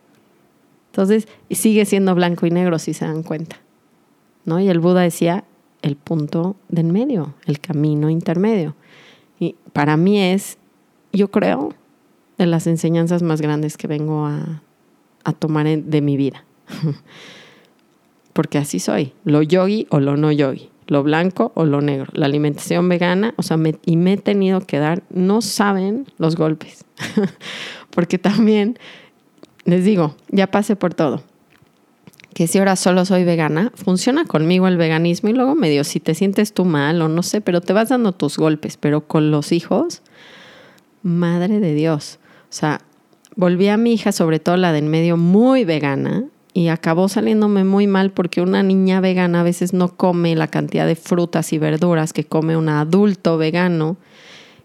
Entonces 0.91 1.29
sigue 1.51 1.85
siendo 1.85 2.15
blanco 2.15 2.47
y 2.47 2.51
negro 2.51 2.79
si 2.79 2.95
se 2.95 3.05
dan 3.05 3.23
cuenta. 3.23 3.57
¿no? 4.47 4.61
Y 4.61 4.69
el 4.69 4.81
Buda 4.81 5.03
decía, 5.03 5.45
el 5.83 5.97
punto 5.97 6.57
del 6.69 6.87
medio, 6.87 7.35
el 7.45 7.61
camino 7.61 8.09
intermedio. 8.09 8.75
Y 9.39 9.57
para 9.75 9.99
mí 9.99 10.19
es, 10.19 10.57
yo 11.13 11.31
creo, 11.31 11.75
de 12.39 12.47
las 12.47 12.67
enseñanzas 12.67 13.23
más 13.23 13.43
grandes 13.43 13.77
que 13.77 13.87
vengo 13.87 14.27
a, 14.27 14.63
tomar 15.39 15.67
de 15.67 16.01
mi 16.01 16.17
vida. 16.17 16.45
Porque 18.33 18.59
así 18.59 18.79
soy, 18.79 19.13
lo 19.25 19.43
yogi 19.43 19.87
o 19.91 19.99
lo 19.99 20.17
no 20.17 20.31
yogi, 20.31 20.71
lo 20.87 21.03
blanco 21.03 21.53
o 21.55 21.65
lo 21.65 21.81
negro, 21.81 22.11
la 22.13 22.27
alimentación 22.27 22.89
vegana, 22.89 23.35
o 23.37 23.43
sea, 23.43 23.59
y 23.85 23.97
me 23.97 24.15
he 24.15 24.17
tenido 24.17 24.61
que 24.61 24.79
dar, 24.79 25.03
no 25.11 25.43
saben 25.43 26.07
los 26.19 26.37
golpes. 26.37 26.85
Porque 27.91 28.19
también, 28.19 28.79
les 29.65 29.85
digo, 29.85 30.15
ya 30.31 30.47
pasé 30.49 30.77
por 30.77 30.95
todo 30.95 31.23
que 32.37 32.47
si 32.47 32.59
ahora 32.59 32.77
solo 32.77 33.07
soy 33.07 33.25
vegana, 33.25 33.73
funciona 33.75 34.27
conmigo 34.27 34.69
el 34.69 34.77
veganismo 34.77 35.31
y 35.31 35.33
luego 35.33 35.55
medio 35.55 35.85
si 35.85 36.01
te 36.01 36.15
sientes 36.15 36.53
tú 36.53 36.67
mal 36.67 37.01
o 37.01 37.09
no 37.09 37.23
sé, 37.23 37.41
pero 37.41 37.63
te 37.63 37.73
vas 37.73 37.89
dando 37.89 38.13
tus 38.13 38.37
golpes, 38.37 38.77
pero 38.77 39.07
con 39.07 39.31
los 39.31 39.53
hijos, 39.53 40.03
madre 41.03 41.61
de 41.61 41.73
Dios. 41.73 42.19
O 42.43 42.53
sea, 42.53 42.83
volví 43.37 43.69
a 43.69 43.79
mi 43.79 43.95
hija, 43.95 44.13
sobre 44.13 44.39
todo 44.39 44.59
la 44.59 44.73
del 44.73 44.85
medio, 44.85 45.17
muy 45.17 45.65
vegana 45.65 46.25
y 46.57 46.69
acabó 46.69 47.11
saliéndome 47.11 47.65
muy 47.65 47.87
mal 47.87 48.13
porque 48.13 48.41
una 48.41 48.63
niña 48.63 49.03
vegana 49.03 49.41
a 49.41 49.43
veces 49.43 49.75
no 49.75 49.95
come 49.95 50.35
la 50.35 50.49
cantidad 50.49 50.87
de 50.87 50.97
frutas 50.97 51.53
y 51.53 51.59
verduras 51.59 52.15
que 52.15 52.25
come 52.25 52.57
un 52.57 52.71
adulto 52.71 53.37
vegano. 53.37 53.99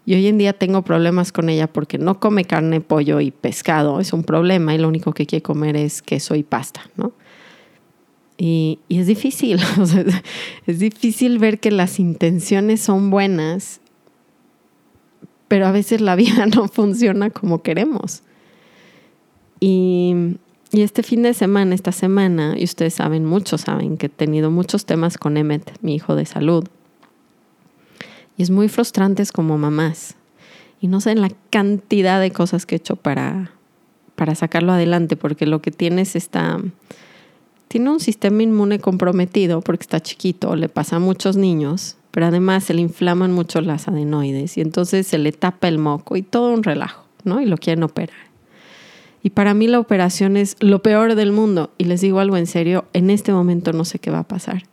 Y 0.06 0.14
hoy 0.14 0.26
en 0.26 0.38
día 0.38 0.54
tengo 0.54 0.80
problemas 0.80 1.32
con 1.32 1.50
ella 1.50 1.70
porque 1.70 1.98
no 1.98 2.18
come 2.18 2.46
carne, 2.46 2.80
pollo 2.80 3.20
y 3.20 3.30
pescado, 3.30 4.00
es 4.00 4.14
un 4.14 4.24
problema 4.24 4.74
y 4.74 4.78
lo 4.78 4.88
único 4.88 5.12
que 5.12 5.26
quiere 5.26 5.42
comer 5.42 5.76
es 5.76 6.00
queso 6.00 6.34
y 6.34 6.42
pasta, 6.42 6.80
¿no? 6.96 7.12
Y, 8.38 8.78
es 8.88 9.06
difícil, 9.06 9.60
es 10.66 10.78
difícil 10.78 11.38
ver 11.38 11.60
que 11.60 11.70
las 11.70 12.00
intenciones 12.00 12.80
son 12.80 13.10
buenas, 13.10 13.82
pero 15.46 15.66
a 15.66 15.72
veces 15.72 16.00
la 16.00 16.16
vida 16.16 16.46
no 16.56 16.68
funciona 16.68 17.28
como 17.28 17.62
queremos. 17.62 18.22
Y, 19.60 20.38
y 20.72 20.80
este 20.80 21.02
fin 21.02 21.22
de 21.22 21.34
semana, 21.34 21.74
esta 21.74 21.92
semana, 21.92 22.54
y 22.56 22.64
ustedes 22.64 22.94
saben, 22.94 23.26
muchos 23.26 23.60
saben 23.60 23.98
que 23.98 24.06
he 24.06 24.08
tenido 24.08 24.50
muchos 24.50 24.86
temas 24.86 25.18
con 25.18 25.36
Emmet, 25.36 25.70
mi 25.82 25.94
hijo 25.94 26.16
de 26.16 26.24
salud. 26.24 26.64
Y 28.38 28.42
es 28.42 28.50
muy 28.50 28.68
frustrante 28.68 29.22
como 29.32 29.58
mamás. 29.58 30.16
Y 30.80 30.88
no 30.88 31.02
sé 31.02 31.14
la 31.14 31.30
cantidad 31.50 32.20
de 32.20 32.30
cosas 32.30 32.64
que 32.64 32.74
he 32.74 32.78
hecho 32.78 32.96
para, 32.96 33.52
para 34.16 34.34
sacarlo 34.34 34.72
adelante, 34.72 35.14
porque 35.16 35.44
lo 35.44 35.60
que 35.60 35.70
tienes 35.70 36.16
está 36.16 36.58
tiene 37.68 37.88
un 37.88 38.00
sistema 38.00 38.42
inmune 38.42 38.80
comprometido 38.80 39.62
porque 39.62 39.84
está 39.84 39.98
chiquito, 40.00 40.56
le 40.56 40.68
pasa 40.68 40.96
a 40.96 40.98
muchos 40.98 41.38
niños, 41.38 41.96
pero 42.10 42.26
además 42.26 42.64
se 42.64 42.74
le 42.74 42.82
inflaman 42.82 43.32
mucho 43.32 43.62
las 43.62 43.88
adenoides 43.88 44.58
y 44.58 44.60
entonces 44.60 45.06
se 45.06 45.16
le 45.16 45.32
tapa 45.32 45.68
el 45.68 45.78
moco 45.78 46.16
y 46.16 46.22
todo 46.22 46.52
un 46.52 46.62
relajo, 46.62 47.06
¿no? 47.24 47.40
Y 47.40 47.46
lo 47.46 47.56
quieren 47.56 47.82
operar. 47.82 48.31
Y 49.22 49.30
para 49.30 49.54
mí 49.54 49.68
la 49.68 49.78
operación 49.78 50.36
es 50.36 50.56
lo 50.60 50.82
peor 50.82 51.14
del 51.14 51.32
mundo. 51.32 51.70
Y 51.78 51.84
les 51.84 52.00
digo 52.00 52.18
algo 52.18 52.36
en 52.36 52.46
serio, 52.46 52.86
en 52.92 53.10
este 53.10 53.32
momento 53.32 53.72
no 53.72 53.84
sé 53.84 53.98
qué 53.98 54.10
va 54.10 54.20
a 54.20 54.28
pasar. 54.28 54.64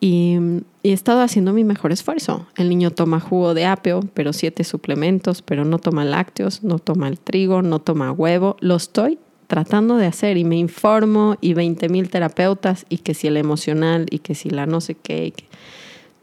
Y, 0.00 0.36
y, 0.82 0.90
he 0.90 0.92
estado 0.92 1.20
haciendo 1.20 1.52
mi 1.52 1.62
mejor 1.62 1.92
esfuerzo. 1.92 2.46
El 2.56 2.68
niño 2.68 2.90
toma 2.90 3.20
jugo 3.20 3.54
de 3.54 3.66
apio, 3.66 4.00
pero 4.14 4.32
siete 4.32 4.64
suplementos, 4.64 5.42
pero 5.42 5.64
no 5.64 5.78
toma 5.78 6.04
lácteos, 6.04 6.64
no 6.64 6.80
toma 6.80 7.06
el 7.06 7.20
trigo, 7.20 7.62
no 7.62 7.78
toma 7.78 8.10
huevo. 8.10 8.56
Lo 8.58 8.74
estoy 8.74 9.20
tratando 9.46 9.96
de 9.98 10.06
hacer 10.06 10.38
y 10.38 10.44
me 10.44 10.56
informo 10.56 11.36
y 11.42 11.52
20 11.52 11.90
mil 11.90 12.08
terapeutas 12.08 12.86
y 12.88 12.98
que 12.98 13.12
si 13.12 13.26
el 13.28 13.36
emocional 13.36 14.06
y 14.10 14.20
que 14.20 14.34
si 14.34 14.48
la 14.48 14.64
no 14.66 14.80
sé 14.80 14.94
qué, 14.94 15.34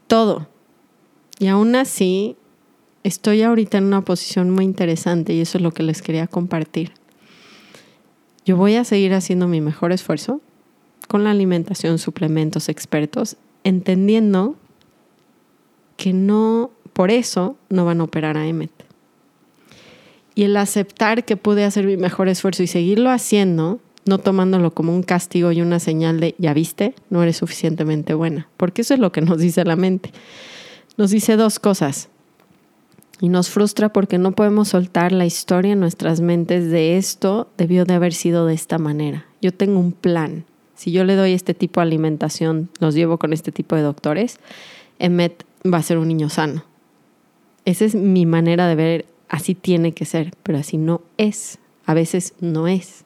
todo. 0.08 0.48
Y 1.38 1.46
aún 1.46 1.76
así 1.76 2.36
estoy 3.04 3.42
ahorita 3.42 3.78
en 3.78 3.84
una 3.84 4.02
posición 4.02 4.50
muy 4.50 4.64
interesante 4.64 5.32
y 5.32 5.40
eso 5.40 5.58
es 5.58 5.62
lo 5.62 5.72
que 5.72 5.82
les 5.82 6.02
quería 6.02 6.26
compartir. 6.26 6.92
Yo 8.44 8.56
voy 8.56 8.76
a 8.76 8.84
seguir 8.84 9.14
haciendo 9.14 9.48
mi 9.48 9.60
mejor 9.60 9.92
esfuerzo 9.92 10.40
con 11.08 11.24
la 11.24 11.30
alimentación, 11.30 11.98
suplementos, 11.98 12.68
expertos, 12.68 13.36
entendiendo 13.64 14.56
que 15.96 16.12
no 16.12 16.70
por 16.92 17.10
eso 17.10 17.56
no 17.68 17.84
van 17.84 18.00
a 18.00 18.04
operar 18.04 18.36
a 18.36 18.46
Emmet. 18.46 18.70
Y 20.34 20.44
el 20.44 20.56
aceptar 20.56 21.24
que 21.24 21.36
pude 21.36 21.64
hacer 21.64 21.86
mi 21.86 21.96
mejor 21.96 22.28
esfuerzo 22.28 22.62
y 22.62 22.66
seguirlo 22.66 23.10
haciendo, 23.10 23.80
no 24.06 24.18
tomándolo 24.18 24.72
como 24.72 24.94
un 24.94 25.02
castigo 25.02 25.52
y 25.52 25.60
una 25.60 25.80
señal 25.80 26.20
de, 26.20 26.34
ya 26.38 26.54
viste, 26.54 26.94
no 27.10 27.22
eres 27.22 27.36
suficientemente 27.36 28.14
buena, 28.14 28.48
porque 28.56 28.82
eso 28.82 28.94
es 28.94 29.00
lo 29.00 29.12
que 29.12 29.20
nos 29.20 29.38
dice 29.38 29.64
la 29.64 29.76
mente. 29.76 30.12
Nos 30.96 31.10
dice 31.10 31.36
dos 31.36 31.58
cosas. 31.58 32.08
Y 33.20 33.28
nos 33.28 33.50
frustra 33.50 33.92
porque 33.92 34.18
no 34.18 34.32
podemos 34.32 34.68
soltar 34.68 35.12
la 35.12 35.26
historia 35.26 35.72
en 35.72 35.80
nuestras 35.80 36.20
mentes 36.20 36.70
de 36.70 36.96
esto 36.96 37.50
debió 37.58 37.84
de 37.84 37.94
haber 37.94 38.14
sido 38.14 38.46
de 38.46 38.54
esta 38.54 38.78
manera. 38.78 39.26
Yo 39.42 39.52
tengo 39.52 39.78
un 39.78 39.92
plan. 39.92 40.44
Si 40.74 40.90
yo 40.90 41.04
le 41.04 41.16
doy 41.16 41.32
este 41.32 41.52
tipo 41.52 41.80
de 41.80 41.86
alimentación, 41.86 42.70
los 42.78 42.94
llevo 42.94 43.18
con 43.18 43.34
este 43.34 43.52
tipo 43.52 43.76
de 43.76 43.82
doctores, 43.82 44.38
Emmet 44.98 45.44
va 45.70 45.78
a 45.78 45.82
ser 45.82 45.98
un 45.98 46.08
niño 46.08 46.30
sano. 46.30 46.64
Esa 47.66 47.84
es 47.84 47.94
mi 47.94 48.24
manera 48.24 48.66
de 48.66 48.74
ver, 48.74 49.06
así 49.28 49.54
tiene 49.54 49.92
que 49.92 50.06
ser, 50.06 50.32
pero 50.42 50.56
así 50.56 50.78
no 50.78 51.02
es. 51.18 51.58
A 51.84 51.92
veces 51.92 52.32
no 52.40 52.68
es. 52.68 53.04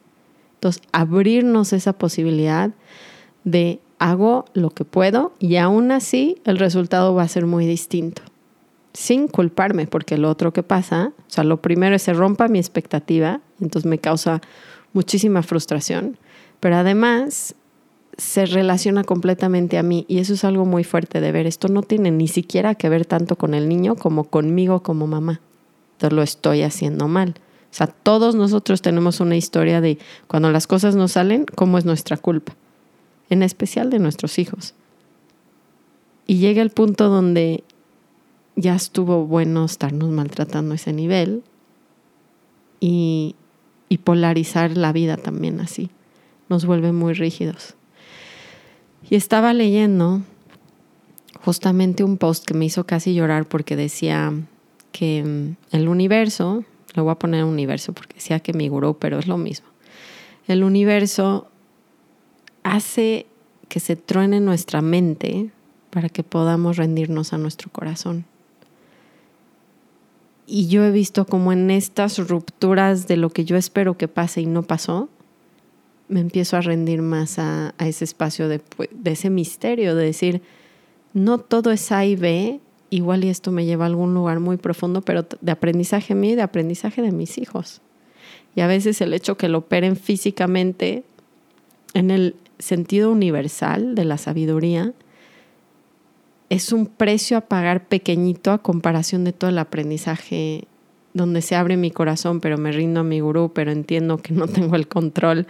Entonces, 0.55 0.81
abrirnos 0.93 1.73
esa 1.73 1.91
posibilidad 1.93 2.71
de 3.43 3.79
hago 3.99 4.45
lo 4.53 4.69
que 4.69 4.85
puedo 4.85 5.33
y 5.39 5.57
aún 5.57 5.91
así 5.91 6.37
el 6.45 6.57
resultado 6.57 7.13
va 7.13 7.23
a 7.23 7.27
ser 7.27 7.45
muy 7.45 7.65
distinto. 7.65 8.21
Sin 8.95 9.27
culparme, 9.27 9.87
porque 9.87 10.17
lo 10.17 10.29
otro 10.29 10.53
que 10.53 10.63
pasa, 10.63 11.11
o 11.17 11.29
sea, 11.29 11.43
lo 11.43 11.61
primero 11.61 11.95
es 11.95 12.01
se 12.01 12.13
rompa 12.13 12.47
mi 12.47 12.59
expectativa, 12.59 13.41
entonces 13.59 13.89
me 13.89 13.99
causa 13.99 14.41
muchísima 14.93 15.43
frustración, 15.43 16.17
pero 16.61 16.77
además 16.77 17.55
se 18.17 18.45
relaciona 18.45 19.03
completamente 19.03 19.77
a 19.77 19.83
mí 19.83 20.05
y 20.07 20.19
eso 20.19 20.33
es 20.33 20.45
algo 20.45 20.65
muy 20.65 20.85
fuerte 20.85 21.19
de 21.19 21.33
ver. 21.33 21.45
Esto 21.45 21.67
no 21.67 21.81
tiene 21.83 22.11
ni 22.11 22.29
siquiera 22.29 22.75
que 22.75 22.87
ver 22.87 23.05
tanto 23.05 23.35
con 23.35 23.53
el 23.53 23.67
niño 23.67 23.95
como 23.95 24.25
conmigo 24.25 24.81
como 24.81 25.07
mamá. 25.07 25.41
Entonces 25.93 26.15
lo 26.15 26.23
estoy 26.23 26.61
haciendo 26.61 27.09
mal. 27.09 27.35
O 27.71 27.77
sea, 27.77 27.87
todos 27.87 28.35
nosotros 28.35 28.81
tenemos 28.81 29.19
una 29.19 29.35
historia 29.35 29.81
de 29.81 29.97
cuando 30.27 30.49
las 30.49 30.65
cosas 30.65 30.95
no 30.95 31.09
salen, 31.09 31.45
cómo 31.55 31.77
es 31.77 31.83
nuestra 31.83 32.15
culpa, 32.15 32.55
en 33.29 33.43
especial 33.43 33.89
de 33.89 33.99
nuestros 33.99 34.39
hijos. 34.39 34.73
Y 36.25 36.37
llega 36.37 36.61
el 36.61 36.69
punto 36.69 37.09
donde 37.09 37.65
ya 38.55 38.75
estuvo 38.75 39.25
bueno 39.25 39.65
estarnos 39.65 40.09
maltratando 40.09 40.73
a 40.73 40.75
ese 40.75 40.93
nivel 40.93 41.43
y, 42.79 43.35
polarizar 44.03 44.75
la 44.75 44.91
vida 44.91 45.15
también 45.15 45.61
así. 45.61 45.89
Nos 46.49 46.65
vuelve 46.65 46.91
muy 46.91 47.13
rígidos. 47.13 47.75
Y 49.09 49.15
estaba 49.15 49.53
leyendo 49.53 50.21
justamente 51.41 52.03
un 52.03 52.17
post 52.17 52.45
que 52.45 52.53
me 52.53 52.65
hizo 52.65 52.85
casi 52.85 53.15
llorar 53.15 53.47
porque 53.47 53.77
decía 53.77 54.33
que 54.91 55.23
mm, 55.23 55.75
el 55.75 55.87
universo, 55.87 56.65
le 56.93 57.01
voy 57.01 57.11
a 57.13 57.19
poner 57.19 57.45
universo 57.45 57.93
porque 57.93 58.15
decía 58.15 58.41
que 58.41 58.53
mi 58.53 58.67
gurú, 58.67 58.97
pero 58.99 59.17
es 59.17 59.27
lo 59.27 59.37
mismo. 59.37 59.67
El 60.45 60.63
universo 60.63 61.47
hace 62.63 63.25
que 63.69 63.79
se 63.79 63.95
truene 63.95 64.39
nuestra 64.41 64.81
mente 64.81 65.49
para 65.89 66.09
que 66.09 66.23
podamos 66.23 66.77
rendirnos 66.77 67.31
a 67.31 67.37
nuestro 67.37 67.71
corazón. 67.71 68.25
Y 70.47 70.67
yo 70.67 70.83
he 70.83 70.91
visto 70.91 71.25
como 71.25 71.51
en 71.51 71.71
estas 71.71 72.17
rupturas 72.27 73.07
de 73.07 73.17
lo 73.17 73.29
que 73.29 73.45
yo 73.45 73.57
espero 73.57 73.97
que 73.97 74.07
pase 74.07 74.41
y 74.41 74.45
no 74.45 74.63
pasó, 74.63 75.09
me 76.07 76.19
empiezo 76.19 76.55
a 76.55 76.61
rendir 76.61 77.01
más 77.01 77.39
a, 77.39 77.73
ese 77.79 78.03
espacio 78.03 78.47
de, 78.47 78.61
de, 78.91 79.11
ese 79.11 79.29
misterio, 79.29 79.95
de 79.95 80.05
decir, 80.05 80.41
no 81.13 81.39
todo 81.39 81.71
es 81.71 81.91
A 81.91 82.05
y 82.05 82.15
B, 82.15 82.59
igual 82.91 83.23
y 83.23 83.29
esto 83.29 83.51
me 83.51 83.65
lleva 83.65 83.85
a 83.85 83.87
algún 83.87 84.13
lugar 84.13 84.39
muy 84.39 84.57
profundo, 84.57 85.01
pero 85.01 85.25
de 85.41 85.51
aprendizaje 85.51 86.13
mío 86.13 86.35
de 86.35 86.43
aprendizaje 86.43 87.01
de 87.01 87.11
mis 87.11 87.37
hijos. 87.37 87.81
Y 88.55 88.61
a 88.61 88.67
veces 88.67 89.01
el 89.01 89.13
hecho 89.13 89.37
que 89.37 89.49
lo 89.49 89.59
operen 89.59 89.95
físicamente 89.95 91.03
en 91.93 92.11
el 92.11 92.35
sentido 92.59 93.11
universal 93.11 93.95
de 93.95 94.05
la 94.05 94.17
sabiduría 94.17 94.93
es 96.55 96.71
un 96.71 96.85
precio 96.85 97.37
a 97.37 97.41
pagar 97.41 97.87
pequeñito 97.87 98.51
a 98.51 98.59
comparación 98.59 99.23
de 99.23 99.33
todo 99.33 99.49
el 99.49 99.57
aprendizaje 99.57 100.67
donde 101.13 101.41
se 101.41 101.55
abre 101.55 101.77
mi 101.77 101.91
corazón, 101.91 102.41
pero 102.41 102.57
me 102.57 102.71
rindo 102.71 103.01
a 103.01 103.03
mi 103.03 103.19
gurú, 103.19 103.51
pero 103.53 103.71
entiendo 103.71 104.17
que 104.17 104.33
no 104.33 104.47
tengo 104.47 104.75
el 104.75 104.87
control 104.87 105.47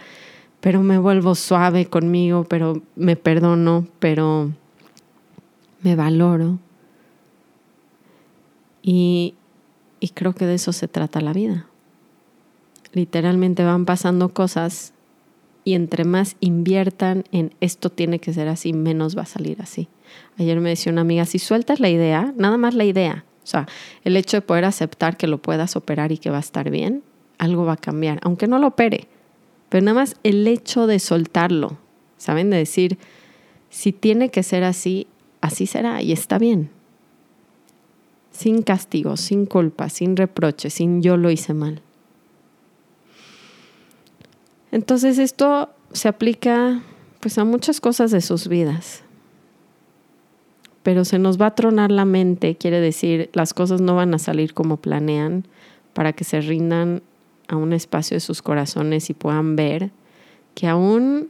pero 0.66 0.82
me 0.82 0.98
vuelvo 0.98 1.36
suave 1.36 1.86
conmigo, 1.86 2.42
pero 2.42 2.82
me 2.96 3.14
perdono, 3.14 3.86
pero 3.98 4.50
me 5.82 5.94
valoro. 5.94 6.58
Y, 8.82 9.34
y 10.00 10.08
creo 10.08 10.34
que 10.34 10.44
de 10.46 10.54
eso 10.54 10.72
se 10.72 10.88
trata 10.88 11.20
la 11.20 11.32
vida. 11.32 11.66
Literalmente 12.92 13.64
van 13.64 13.84
pasando 13.84 14.30
cosas 14.30 14.92
y 15.62 15.74
entre 15.74 16.04
más 16.04 16.36
inviertan 16.40 17.22
en 17.32 17.54
esto 17.60 17.90
tiene 17.90 18.18
que 18.18 18.32
ser 18.32 18.48
así, 18.48 18.72
menos 18.72 19.16
va 19.16 19.22
a 19.22 19.26
salir 19.26 19.62
así. 19.62 19.88
Ayer 20.38 20.60
me 20.60 20.70
decía 20.70 20.92
una 20.92 21.02
amiga, 21.02 21.24
si 21.24 21.38
sueltas 21.38 21.80
la 21.80 21.88
idea, 21.88 22.32
nada 22.36 22.56
más 22.56 22.74
la 22.74 22.84
idea, 22.84 23.24
o 23.42 23.46
sea, 23.46 23.66
el 24.04 24.16
hecho 24.16 24.36
de 24.36 24.40
poder 24.40 24.64
aceptar 24.64 25.16
que 25.16 25.26
lo 25.26 25.38
puedas 25.38 25.76
operar 25.76 26.12
y 26.12 26.18
que 26.18 26.30
va 26.30 26.38
a 26.38 26.40
estar 26.40 26.68
bien, 26.70 27.02
algo 27.38 27.64
va 27.64 27.74
a 27.74 27.76
cambiar, 27.76 28.18
aunque 28.22 28.48
no 28.48 28.58
lo 28.58 28.68
opere, 28.68 29.08
pero 29.68 29.84
nada 29.84 30.00
más 30.00 30.16
el 30.22 30.46
hecho 30.46 30.86
de 30.86 30.98
soltarlo, 30.98 31.78
¿saben? 32.16 32.50
De 32.50 32.56
decir, 32.56 32.98
si 33.70 33.92
tiene 33.92 34.30
que 34.30 34.42
ser 34.42 34.64
así, 34.64 35.06
así 35.40 35.66
será 35.66 36.02
y 36.02 36.12
está 36.12 36.38
bien. 36.38 36.70
Sin 38.32 38.62
castigo, 38.62 39.16
sin 39.16 39.46
culpa, 39.46 39.88
sin 39.88 40.16
reproche, 40.16 40.70
sin 40.70 41.02
yo 41.02 41.16
lo 41.16 41.30
hice 41.30 41.54
mal. 41.54 41.82
Entonces 44.72 45.18
esto 45.18 45.70
se 45.92 46.08
aplica 46.08 46.82
pues 47.20 47.38
a 47.38 47.44
muchas 47.44 47.80
cosas 47.80 48.10
de 48.10 48.20
sus 48.20 48.48
vidas. 48.48 49.02
Pero 50.86 51.04
se 51.04 51.18
nos 51.18 51.36
va 51.36 51.46
a 51.46 51.54
tronar 51.56 51.90
la 51.90 52.04
mente, 52.04 52.54
quiere 52.54 52.78
decir, 52.78 53.28
las 53.32 53.54
cosas 53.54 53.80
no 53.80 53.96
van 53.96 54.14
a 54.14 54.20
salir 54.20 54.54
como 54.54 54.76
planean 54.76 55.44
para 55.94 56.12
que 56.12 56.22
se 56.22 56.40
rindan 56.40 57.02
a 57.48 57.56
un 57.56 57.72
espacio 57.72 58.14
de 58.14 58.20
sus 58.20 58.40
corazones 58.40 59.10
y 59.10 59.14
puedan 59.14 59.56
ver 59.56 59.90
que 60.54 60.68
aún 60.68 61.28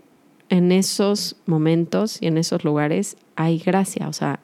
en 0.51 0.73
esos 0.73 1.37
momentos 1.47 2.19
y 2.21 2.27
en 2.27 2.37
esos 2.37 2.64
lugares 2.64 3.16
hay 3.35 3.59
gracia, 3.59 4.09
o 4.09 4.12
sea, 4.12 4.40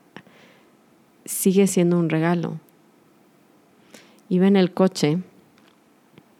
sigue 1.26 1.66
siendo 1.66 1.98
un 1.98 2.08
regalo. 2.08 2.58
Iba 4.30 4.46
en 4.46 4.56
el 4.56 4.72
coche 4.72 5.18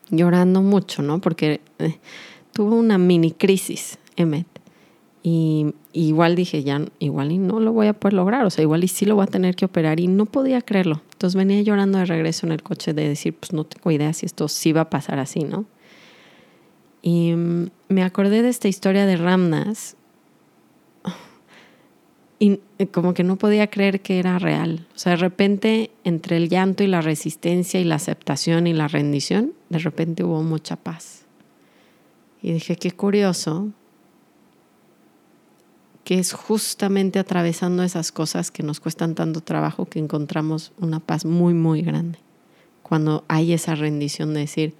llorando 0.08 0.62
mucho, 0.62 1.02
¿no? 1.02 1.20
Porque 1.20 1.60
eh, 1.78 1.98
tuvo 2.54 2.76
una 2.76 2.96
mini 2.96 3.32
crisis, 3.32 3.98
Emmet. 4.16 4.51
Y, 5.22 5.74
igual 5.92 6.34
dije, 6.34 6.64
ya, 6.64 6.80
igual 6.98 7.30
y 7.30 7.38
no 7.38 7.60
lo 7.60 7.72
voy 7.72 7.86
a 7.86 7.92
poder 7.92 8.14
lograr, 8.14 8.44
o 8.44 8.50
sea, 8.50 8.62
igual 8.62 8.82
y 8.82 8.88
sí 8.88 9.04
lo 9.04 9.14
voy 9.14 9.24
a 9.24 9.28
tener 9.28 9.54
que 9.54 9.64
operar 9.64 10.00
y 10.00 10.08
no 10.08 10.26
podía 10.26 10.60
creerlo. 10.62 11.00
Entonces 11.12 11.36
venía 11.36 11.62
llorando 11.62 11.98
de 11.98 12.06
regreso 12.06 12.46
en 12.46 12.52
el 12.52 12.62
coche 12.62 12.92
de 12.92 13.08
decir, 13.08 13.34
pues 13.34 13.52
no 13.52 13.64
tengo 13.64 13.90
idea 13.92 14.12
si 14.12 14.26
esto 14.26 14.48
sí 14.48 14.72
va 14.72 14.82
a 14.82 14.90
pasar 14.90 15.20
así, 15.20 15.44
¿no? 15.44 15.64
Y 17.02 17.32
mm, 17.32 17.70
me 17.88 18.02
acordé 18.02 18.42
de 18.42 18.48
esta 18.48 18.68
historia 18.68 19.06
de 19.06 19.16
Ramnas 19.16 19.96
y 22.42 22.58
como 22.90 23.14
que 23.14 23.22
no 23.22 23.36
podía 23.36 23.68
creer 23.68 24.00
que 24.00 24.18
era 24.18 24.36
real. 24.40 24.88
O 24.96 24.98
sea, 24.98 25.12
de 25.12 25.18
repente, 25.18 25.92
entre 26.02 26.36
el 26.36 26.48
llanto 26.48 26.82
y 26.82 26.88
la 26.88 27.00
resistencia 27.00 27.78
y 27.78 27.84
la 27.84 27.94
aceptación 27.94 28.66
y 28.66 28.72
la 28.72 28.88
rendición, 28.88 29.52
de 29.68 29.78
repente 29.78 30.24
hubo 30.24 30.42
mucha 30.42 30.74
paz. 30.74 31.24
Y 32.42 32.52
dije, 32.52 32.74
qué 32.74 32.90
curioso 32.90 33.70
que 36.04 36.18
es 36.18 36.32
justamente 36.32 37.18
atravesando 37.18 37.82
esas 37.82 38.12
cosas 38.12 38.50
que 38.50 38.62
nos 38.62 38.80
cuestan 38.80 39.14
tanto 39.14 39.40
trabajo 39.40 39.86
que 39.86 39.98
encontramos 39.98 40.72
una 40.78 41.00
paz 41.00 41.24
muy, 41.24 41.54
muy 41.54 41.82
grande. 41.82 42.18
Cuando 42.82 43.24
hay 43.28 43.52
esa 43.52 43.74
rendición 43.74 44.34
de 44.34 44.40
decir, 44.40 44.74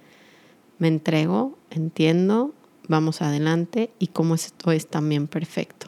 me 0.79 0.87
entrego, 0.89 1.57
entiendo, 1.69 2.53
vamos 2.87 3.21
adelante 3.21 3.89
y 3.99 4.07
como 4.07 4.35
esto 4.35 4.71
es 4.71 4.87
también 4.87 5.27
perfecto. 5.27 5.87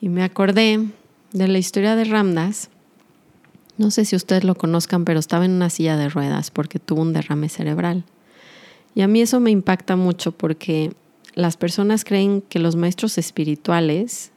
Y 0.00 0.08
me 0.08 0.22
acordé 0.24 0.80
de 1.32 1.48
la 1.48 1.58
historia 1.58 1.96
de 1.96 2.04
Ramdas. 2.04 2.68
No 3.78 3.90
sé 3.90 4.04
si 4.04 4.16
ustedes 4.16 4.44
lo 4.44 4.54
conozcan, 4.54 5.04
pero 5.04 5.18
estaba 5.18 5.44
en 5.46 5.52
una 5.52 5.70
silla 5.70 5.96
de 5.96 6.08
ruedas 6.08 6.50
porque 6.50 6.78
tuvo 6.78 7.02
un 7.02 7.12
derrame 7.12 7.48
cerebral. 7.48 8.04
Y 8.94 9.00
a 9.00 9.08
mí 9.08 9.22
eso 9.22 9.40
me 9.40 9.50
impacta 9.50 9.96
mucho 9.96 10.32
porque 10.32 10.92
las 11.34 11.56
personas 11.56 12.04
creen 12.04 12.42
que 12.42 12.58
los 12.58 12.76
maestros 12.76 13.18
espirituales 13.18 14.32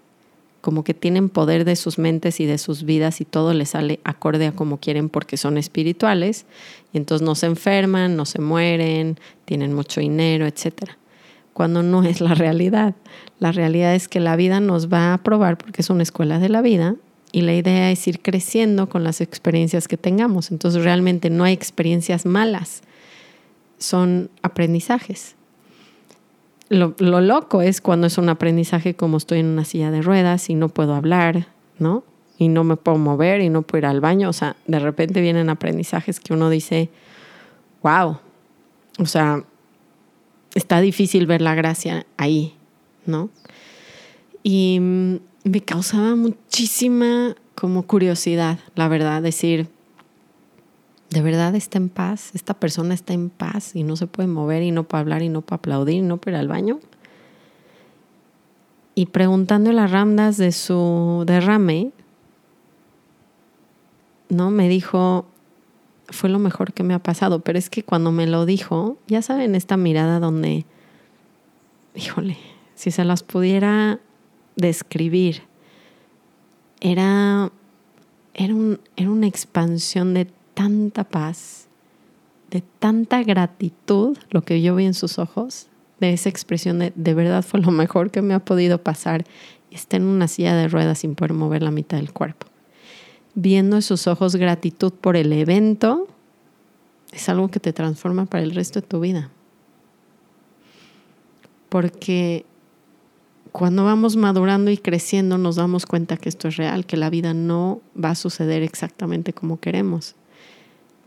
como 0.66 0.84
que 0.84 0.96
tienen 0.96 1.30
poder 1.30 1.64
de 1.64 1.76
sus 1.76 2.00
mentes 2.00 2.40
y 2.40 2.48
de 2.48 2.58
sus 2.58 2.86
vidas 2.86 3.22
y 3.22 3.26
todo 3.26 3.54
les 3.54 3.70
sale 3.70 4.00
acorde 4.04 4.48
a 4.48 4.52
como 4.52 4.80
quieren 4.80 5.10
porque 5.10 5.38
son 5.38 5.60
espirituales 5.60 6.48
y 6.92 6.98
entonces 6.98 7.24
no 7.24 7.36
se 7.36 7.46
enferman, 7.46 8.16
no 8.16 8.26
se 8.26 8.42
mueren, 8.42 9.20
tienen 9.46 9.74
mucho 9.74 10.02
dinero, 10.02 10.48
etc. 10.48 10.94
Cuando 11.54 11.84
no 11.84 12.02
es 12.04 12.20
la 12.20 12.34
realidad. 12.34 12.96
La 13.40 13.52
realidad 13.52 13.94
es 13.94 14.08
que 14.08 14.20
la 14.20 14.36
vida 14.36 14.60
nos 14.60 14.92
va 14.92 15.14
a 15.14 15.20
probar 15.20 15.60
porque 15.60 15.84
es 15.84 15.92
una 15.92 16.02
escuela 16.02 16.40
de 16.40 16.50
la 16.50 16.64
vida 16.64 16.96
y 17.32 17.42
la 17.42 17.54
idea 17.54 17.92
es 17.92 18.08
ir 18.08 18.22
creciendo 18.22 18.90
con 18.90 19.04
las 19.04 19.22
experiencias 19.22 19.88
que 19.88 19.98
tengamos. 19.98 20.50
Entonces 20.50 20.84
realmente 20.84 21.30
no 21.30 21.44
hay 21.44 21.54
experiencias 21.54 22.26
malas, 22.26 22.82
son 23.78 24.32
aprendizajes. 24.42 25.35
Lo, 26.70 26.96
lo, 26.98 27.22
loco 27.22 27.62
es 27.62 27.80
cuando 27.80 28.08
es 28.08 28.18
un 28.18 28.30
aprendizaje 28.30 28.96
como 28.96 29.18
estoy 29.18 29.40
en 29.40 29.48
una 29.48 29.66
silla 29.66 29.92
de 29.92 30.02
ruedas 30.02 30.50
y 30.50 30.56
no 30.56 30.70
puedo 30.70 30.96
hablar, 30.96 31.48
¿no? 31.78 32.04
Y 32.38 32.48
no 32.48 32.64
me 32.64 32.76
puedo 32.76 32.98
mover 32.98 33.42
y 33.42 33.50
no 33.50 33.62
puedo 33.62 33.80
ir 33.80 33.86
al 33.86 34.02
baño. 34.02 34.30
O 34.30 34.34
sea, 34.34 34.56
de 34.66 34.80
repente 34.80 35.22
vienen 35.22 35.50
aprendizajes 35.50 36.20
que 36.20 36.34
uno 36.34 36.50
dice, 36.50 36.90
wow, 37.84 38.18
o 38.98 39.06
sea, 39.06 39.44
está 40.56 40.82
difícil 40.82 41.28
ver 41.28 41.42
la 41.42 41.54
gracia 41.54 42.06
ahí, 42.18 42.56
¿no? 43.06 43.30
Y 44.42 44.80
mm, 44.80 45.16
me 45.44 45.62
causaba 45.62 46.16
muchísima 46.16 47.36
como 47.54 47.84
curiosidad, 47.84 48.60
la 48.76 48.88
verdad, 48.88 49.22
decir, 49.22 49.68
¿de 51.10 51.22
verdad 51.22 51.56
está 51.56 51.78
en 51.78 51.90
paz? 51.90 52.32
¿Esta 52.34 52.54
persona 52.54 52.94
está 52.94 53.14
en 53.14 53.30
paz 53.30 53.76
y 53.76 53.84
no 53.84 53.96
se 53.96 54.08
puede 54.08 54.28
mover 54.28 54.64
y 54.64 54.72
no 54.72 54.84
puede 54.84 55.02
hablar 55.02 55.22
y 55.22 55.30
no 55.30 55.42
puede 55.42 55.58
aplaudir 55.58 55.96
y 55.96 56.02
no 56.02 56.18
puede 56.18 56.38
ir 56.38 56.42
al 56.42 56.48
baño? 56.48 56.80
Y 58.96 59.08
preguntando 59.08 59.72
las 59.72 59.92
ramdas 59.92 60.38
de 60.38 60.52
su 60.52 61.24
derrame, 61.28 61.92
¿no? 64.30 64.52
Me 64.52 64.70
dijo, 64.70 65.26
fue 66.10 66.30
lo 66.30 66.40
mejor 66.40 66.74
que 66.74 66.84
me 66.84 66.94
ha 66.94 67.00
pasado, 67.00 67.40
pero 67.40 67.58
es 67.58 67.70
que 67.70 67.84
cuando 67.84 68.12
me 68.12 68.28
lo 68.28 68.46
dijo, 68.46 68.98
ya 69.08 69.22
saben, 69.22 69.56
esta 69.56 69.78
mirada 69.78 70.20
donde, 70.20 70.66
híjole, 71.96 72.38
si 72.76 72.92
se 72.92 73.04
las 73.04 73.24
pudiera 73.24 74.00
describir, 74.56 75.44
era, 76.80 77.52
era, 78.34 78.54
un, 78.54 78.80
era 78.96 79.10
una 79.10 79.28
expansión 79.28 80.14
de 80.14 80.28
tanta 80.56 81.04
paz, 81.04 81.68
de 82.50 82.64
tanta 82.80 83.22
gratitud, 83.22 84.18
lo 84.32 84.42
que 84.42 84.62
yo 84.64 84.76
vi 84.76 84.86
en 84.86 84.96
sus 84.96 85.20
ojos, 85.20 85.68
de 86.00 86.14
esa 86.14 86.30
expresión 86.30 86.80
de 86.80 86.92
de 86.96 87.14
verdad 87.14 87.44
fue 87.44 87.62
lo 87.62 87.72
mejor 87.72 88.10
que 88.10 88.24
me 88.24 88.34
ha 88.34 88.40
podido 88.40 88.82
pasar 88.82 89.24
está 89.72 89.98
en 89.98 90.04
una 90.04 90.28
silla 90.28 90.56
de 90.56 90.68
ruedas 90.68 91.00
sin 91.00 91.16
poder 91.16 91.34
mover 91.34 91.62
la 91.62 91.72
mitad 91.72 91.98
del 91.98 92.12
cuerpo 92.12 92.48
viendo 93.36 93.76
en 93.76 93.82
sus 93.82 94.08
ojos 94.08 94.38
gratitud 94.38 94.94
por 94.94 95.16
el 95.18 95.32
evento, 95.34 96.08
es 97.12 97.30
algo 97.30 97.50
que 97.50 97.60
te 97.60 97.74
transforma 97.74 98.26
para 98.26 98.44
el 98.44 98.52
resto 98.52 98.82
de 98.82 98.88
tu 98.88 99.02
vida. 99.02 99.30
Porque 101.70 102.46
cuando 103.52 103.84
vamos 103.84 104.16
madurando 104.16 104.72
y 104.72 104.78
creciendo 104.78 105.38
nos 105.38 105.58
damos 105.58 105.86
cuenta 105.86 106.18
que 106.18 106.30
esto 106.30 106.48
es 106.48 106.58
real, 106.58 106.86
que 106.86 106.98
la 106.98 107.10
vida 107.10 107.34
no 107.34 107.82
va 108.02 108.12
a 108.12 108.16
suceder 108.16 108.64
exactamente 108.64 109.34
como 109.34 109.60
queremos. 109.60 110.16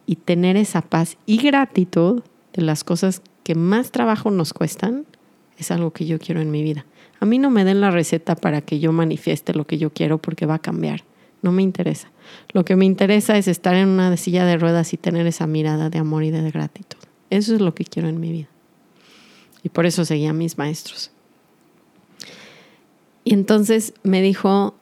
Y 0.09 0.16
tener 0.16 0.57
esa 0.57 0.81
paz 0.81 1.18
y 1.27 1.37
gratitud 1.37 2.23
de 2.55 2.62
las 2.62 2.83
cosas 2.83 3.21
que 3.44 3.55
más 3.55 3.92
trabajo 3.92 4.31
nos 4.31 4.55
cuestan 4.55 5.05
es 5.59 5.71
algo 5.71 5.92
que 5.92 6.07
yo 6.07 6.18
quiero 6.18 6.40
en 6.40 6.51
mi 6.51 6.62
vida. 6.62 6.87
A 7.21 7.27
mí 7.27 7.38
no 7.38 7.51
me 7.51 7.64
den 7.64 7.83
la 7.83 7.90
receta 7.90 8.35
para 8.35 8.62
que 8.62 8.79
yo 8.79 8.90
manifieste 8.90 9.53
lo 9.53 9.66
que 9.66 9.77
yo 9.77 9.90
quiero 9.90 10.16
porque 10.16 10.47
va 10.47 10.55
a 10.55 10.61
cambiar. 10.61 11.05
No 11.42 11.53
me 11.53 11.62
interesa. 11.62 12.11
Lo 12.53 12.64
que 12.64 12.75
me 12.75 12.87
interesa 12.87 13.37
es 13.37 13.49
estar 13.49 13.75
en 13.75 13.88
una 13.88 14.16
silla 14.16 14.47
de 14.47 14.57
ruedas 14.57 14.94
y 14.94 14.97
tener 14.97 15.27
esa 15.27 15.47
mirada 15.47 15.90
de 15.90 15.99
amor 15.99 16.25
y 16.25 16.31
de 16.31 16.51
gratitud. 16.51 16.99
Eso 17.29 17.55
es 17.55 17.61
lo 17.61 17.75
que 17.75 17.85
quiero 17.85 18.09
en 18.09 18.18
mi 18.18 18.33
vida. 18.33 18.49
Y 19.62 19.68
por 19.68 19.85
eso 19.85 20.07
seguía 20.07 20.31
a 20.31 20.33
mis 20.33 20.57
maestros. 20.57 21.11
Y 23.25 23.35
entonces 23.35 23.92
me 24.05 24.23
dijo, 24.23 24.75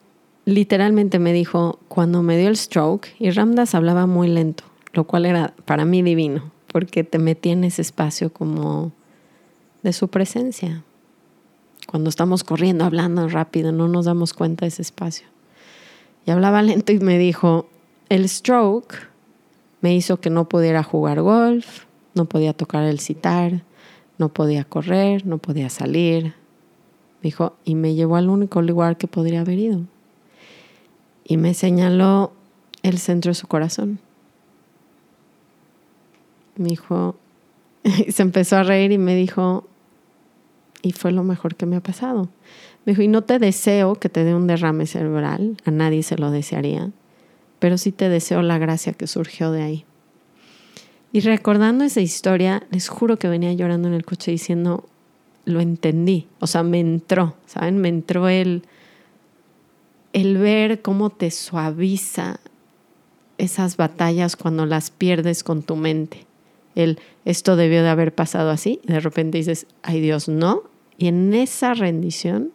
literalmente 0.45 1.19
me 1.19 1.33
dijo, 1.33 1.79
cuando 1.89 2.23
me 2.23 2.37
dio 2.37 2.47
el 2.47 2.55
stroke, 2.55 3.09
y 3.19 3.31
Ramdas 3.31 3.75
hablaba 3.75 4.05
muy 4.05 4.29
lento, 4.29 4.63
lo 4.93 5.05
cual 5.05 5.25
era 5.25 5.53
para 5.65 5.85
mí 5.85 6.01
divino, 6.01 6.51
porque 6.71 7.03
te 7.03 7.19
metí 7.19 7.49
en 7.49 7.63
ese 7.63 7.81
espacio 7.81 8.31
como 8.31 8.91
de 9.83 9.93
su 9.93 10.07
presencia. 10.07 10.83
Cuando 11.87 12.09
estamos 12.09 12.43
corriendo, 12.43 12.83
hablando 12.83 13.27
rápido, 13.29 13.71
no 13.71 13.87
nos 13.87 14.05
damos 14.05 14.33
cuenta 14.33 14.65
de 14.65 14.69
ese 14.69 14.81
espacio. 14.81 15.27
Y 16.25 16.31
hablaba 16.31 16.61
lento 16.61 16.91
y 16.91 16.99
me 16.99 17.17
dijo, 17.17 17.69
el 18.09 18.27
stroke 18.27 18.93
me 19.81 19.95
hizo 19.95 20.19
que 20.19 20.29
no 20.29 20.49
pudiera 20.49 20.83
jugar 20.83 21.21
golf, 21.21 21.85
no 22.15 22.25
podía 22.25 22.53
tocar 22.53 22.83
el 22.83 22.99
citar, 22.99 23.63
no 24.17 24.29
podía 24.29 24.65
correr, 24.65 25.25
no 25.25 25.37
podía 25.37 25.69
salir. 25.69 26.33
Me 27.21 27.29
dijo, 27.29 27.55
y 27.63 27.75
me 27.75 27.93
llevó 27.95 28.17
al 28.17 28.29
único 28.29 28.61
lugar 28.61 28.97
que 28.97 29.07
podría 29.07 29.41
haber 29.41 29.59
ido. 29.59 29.81
Y 31.23 31.37
me 31.37 31.53
señaló 31.53 32.33
el 32.83 32.97
centro 32.97 33.29
de 33.29 33.35
su 33.35 33.47
corazón. 33.47 33.99
Me 36.57 36.69
dijo, 36.69 37.15
y 37.83 38.11
se 38.11 38.21
empezó 38.21 38.57
a 38.57 38.63
reír 38.63 38.91
y 38.91 38.97
me 38.97 39.15
dijo, 39.15 39.67
y 40.81 40.91
fue 40.91 41.11
lo 41.11 41.23
mejor 41.23 41.55
que 41.55 41.65
me 41.65 41.75
ha 41.75 41.81
pasado. 41.81 42.29
Me 42.85 42.91
dijo, 42.91 43.01
y 43.01 43.07
no 43.07 43.23
te 43.23 43.39
deseo 43.39 43.95
que 43.95 44.09
te 44.09 44.23
dé 44.23 44.35
un 44.35 44.47
derrame 44.47 44.85
cerebral, 44.85 45.57
a 45.65 45.71
nadie 45.71 46.03
se 46.03 46.17
lo 46.17 46.31
desearía, 46.31 46.91
pero 47.59 47.77
sí 47.77 47.91
te 47.91 48.09
deseo 48.09 48.41
la 48.41 48.57
gracia 48.57 48.93
que 48.93 49.07
surgió 49.07 49.51
de 49.51 49.63
ahí. 49.63 49.85
Y 51.11 51.21
recordando 51.21 51.83
esa 51.83 52.01
historia, 52.01 52.63
les 52.69 52.89
juro 52.89 53.17
que 53.17 53.29
venía 53.29 53.53
llorando 53.53 53.87
en 53.87 53.93
el 53.93 54.05
coche 54.05 54.31
diciendo, 54.31 54.87
lo 55.45 55.61
entendí, 55.61 56.27
o 56.39 56.47
sea, 56.47 56.63
me 56.63 56.79
entró, 56.79 57.35
¿saben? 57.45 57.77
Me 57.77 57.87
entró 57.87 58.27
el, 58.27 58.63
el 60.11 60.37
ver 60.37 60.81
cómo 60.81 61.09
te 61.09 61.31
suaviza 61.31 62.39
esas 63.37 63.77
batallas 63.77 64.35
cuando 64.35 64.65
las 64.65 64.91
pierdes 64.91 65.43
con 65.43 65.63
tu 65.63 65.75
mente. 65.75 66.26
El, 66.77 66.99
esto 67.25 67.55
debió 67.55 67.81
de 67.81 67.89
haber 67.89 68.13
pasado 68.13 68.51
así, 68.51 68.79
y 68.83 68.93
de 68.93 68.99
repente 68.99 69.39
dices, 69.39 69.65
ay 69.81 69.99
Dios, 69.99 70.29
no. 70.29 70.61
Y 70.99 71.07
en 71.07 71.33
esa 71.33 71.73
rendición 71.73 72.51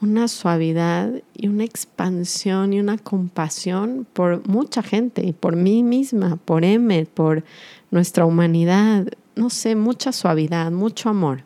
una 0.00 0.28
suavidad 0.28 1.10
y 1.34 1.48
una 1.48 1.64
expansión 1.64 2.72
y 2.72 2.78
una 2.78 2.98
compasión 2.98 4.06
por 4.12 4.46
mucha 4.46 4.84
gente, 4.84 5.26
y 5.26 5.32
por 5.32 5.56
mí 5.56 5.82
misma, 5.82 6.36
por 6.36 6.64
Emmet, 6.64 7.08
por 7.08 7.42
nuestra 7.90 8.24
humanidad, 8.24 9.08
no 9.34 9.50
sé, 9.50 9.74
mucha 9.74 10.12
suavidad, 10.12 10.70
mucho 10.70 11.08
amor. 11.08 11.42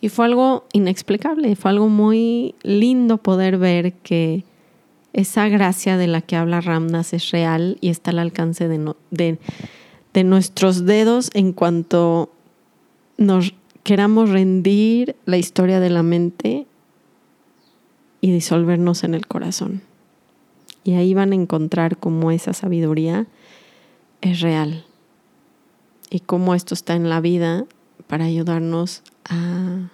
Y 0.00 0.10
fue 0.10 0.26
algo 0.26 0.64
inexplicable, 0.72 1.56
fue 1.56 1.72
algo 1.72 1.88
muy 1.88 2.54
lindo 2.62 3.18
poder 3.18 3.58
ver 3.58 3.94
que 3.94 4.44
esa 5.16 5.48
gracia 5.48 5.96
de 5.96 6.06
la 6.06 6.20
que 6.20 6.36
habla 6.36 6.60
Ramnas 6.60 7.14
es 7.14 7.30
real 7.30 7.78
y 7.80 7.88
está 7.88 8.10
al 8.10 8.18
alcance 8.18 8.68
de, 8.68 9.38
de, 10.12 10.24
nuestros 10.24 10.84
dedos 10.84 11.30
en 11.32 11.54
cuanto 11.54 12.30
nos 13.16 13.54
queramos 13.82 14.28
rendir 14.28 15.16
la 15.24 15.38
historia 15.38 15.80
de 15.80 15.88
la 15.88 16.02
mente 16.02 16.66
y 18.20 18.30
disolvernos 18.30 19.04
en 19.04 19.14
el 19.14 19.26
corazón. 19.26 19.80
Y 20.84 20.94
ahí 20.94 21.14
van 21.14 21.32
a 21.32 21.36
encontrar 21.36 21.96
cómo 21.96 22.30
esa 22.30 22.52
sabiduría 22.52 23.26
es 24.20 24.42
real 24.42 24.84
y 26.10 26.20
cómo 26.20 26.54
esto 26.54 26.74
está 26.74 26.94
en 26.94 27.08
la 27.08 27.22
vida 27.22 27.64
para 28.06 28.26
ayudarnos 28.26 29.02
a, 29.24 29.88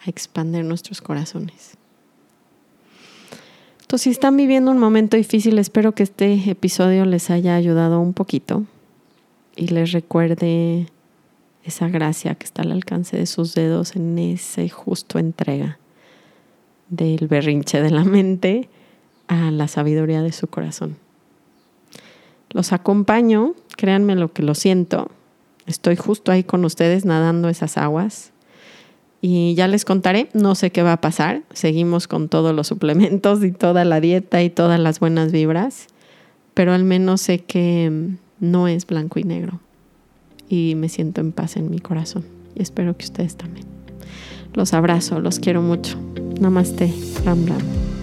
a 0.00 0.08
expandir 0.08 0.64
nuestros 0.64 1.02
corazones. 1.02 1.76
Entonces, 3.94 4.04
si 4.06 4.10
están 4.10 4.36
viviendo 4.36 4.72
un 4.72 4.78
momento 4.78 5.16
difícil, 5.16 5.56
espero 5.56 5.92
que 5.92 6.02
este 6.02 6.50
episodio 6.50 7.04
les 7.04 7.30
haya 7.30 7.54
ayudado 7.54 8.00
un 8.00 8.12
poquito 8.12 8.64
y 9.54 9.68
les 9.68 9.92
recuerde 9.92 10.88
esa 11.62 11.86
gracia 11.86 12.34
que 12.34 12.44
está 12.44 12.62
al 12.62 12.72
alcance 12.72 13.16
de 13.16 13.26
sus 13.26 13.54
dedos 13.54 13.94
en 13.94 14.18
ese 14.18 14.68
justo 14.68 15.20
entrega 15.20 15.78
del 16.88 17.28
berrinche 17.28 17.80
de 17.80 17.92
la 17.92 18.02
mente 18.02 18.68
a 19.28 19.52
la 19.52 19.68
sabiduría 19.68 20.22
de 20.22 20.32
su 20.32 20.48
corazón. 20.48 20.96
Los 22.50 22.72
acompaño, 22.72 23.54
créanme 23.76 24.16
lo 24.16 24.32
que 24.32 24.42
lo 24.42 24.56
siento, 24.56 25.08
estoy 25.66 25.94
justo 25.94 26.32
ahí 26.32 26.42
con 26.42 26.64
ustedes 26.64 27.04
nadando 27.04 27.48
esas 27.48 27.78
aguas 27.78 28.32
y 29.26 29.54
ya 29.54 29.68
les 29.68 29.86
contaré, 29.86 30.28
no 30.34 30.54
sé 30.54 30.70
qué 30.70 30.82
va 30.82 30.92
a 30.92 31.00
pasar, 31.00 31.44
seguimos 31.54 32.08
con 32.08 32.28
todos 32.28 32.54
los 32.54 32.66
suplementos 32.66 33.42
y 33.42 33.52
toda 33.52 33.86
la 33.86 33.98
dieta 33.98 34.42
y 34.42 34.50
todas 34.50 34.78
las 34.78 35.00
buenas 35.00 35.32
vibras, 35.32 35.86
pero 36.52 36.74
al 36.74 36.84
menos 36.84 37.22
sé 37.22 37.38
que 37.38 38.10
no 38.38 38.68
es 38.68 38.86
blanco 38.86 39.18
y 39.18 39.24
negro 39.24 39.60
y 40.50 40.74
me 40.74 40.90
siento 40.90 41.22
en 41.22 41.32
paz 41.32 41.56
en 41.56 41.70
mi 41.70 41.78
corazón 41.78 42.26
y 42.54 42.60
espero 42.60 42.98
que 42.98 43.06
ustedes 43.06 43.36
también. 43.36 43.64
Los 44.52 44.74
abrazo, 44.74 45.20
los 45.20 45.38
quiero 45.38 45.62
mucho. 45.62 45.96
Namaste, 46.38 46.92
Ram 47.24 47.46
Ram. 47.46 47.93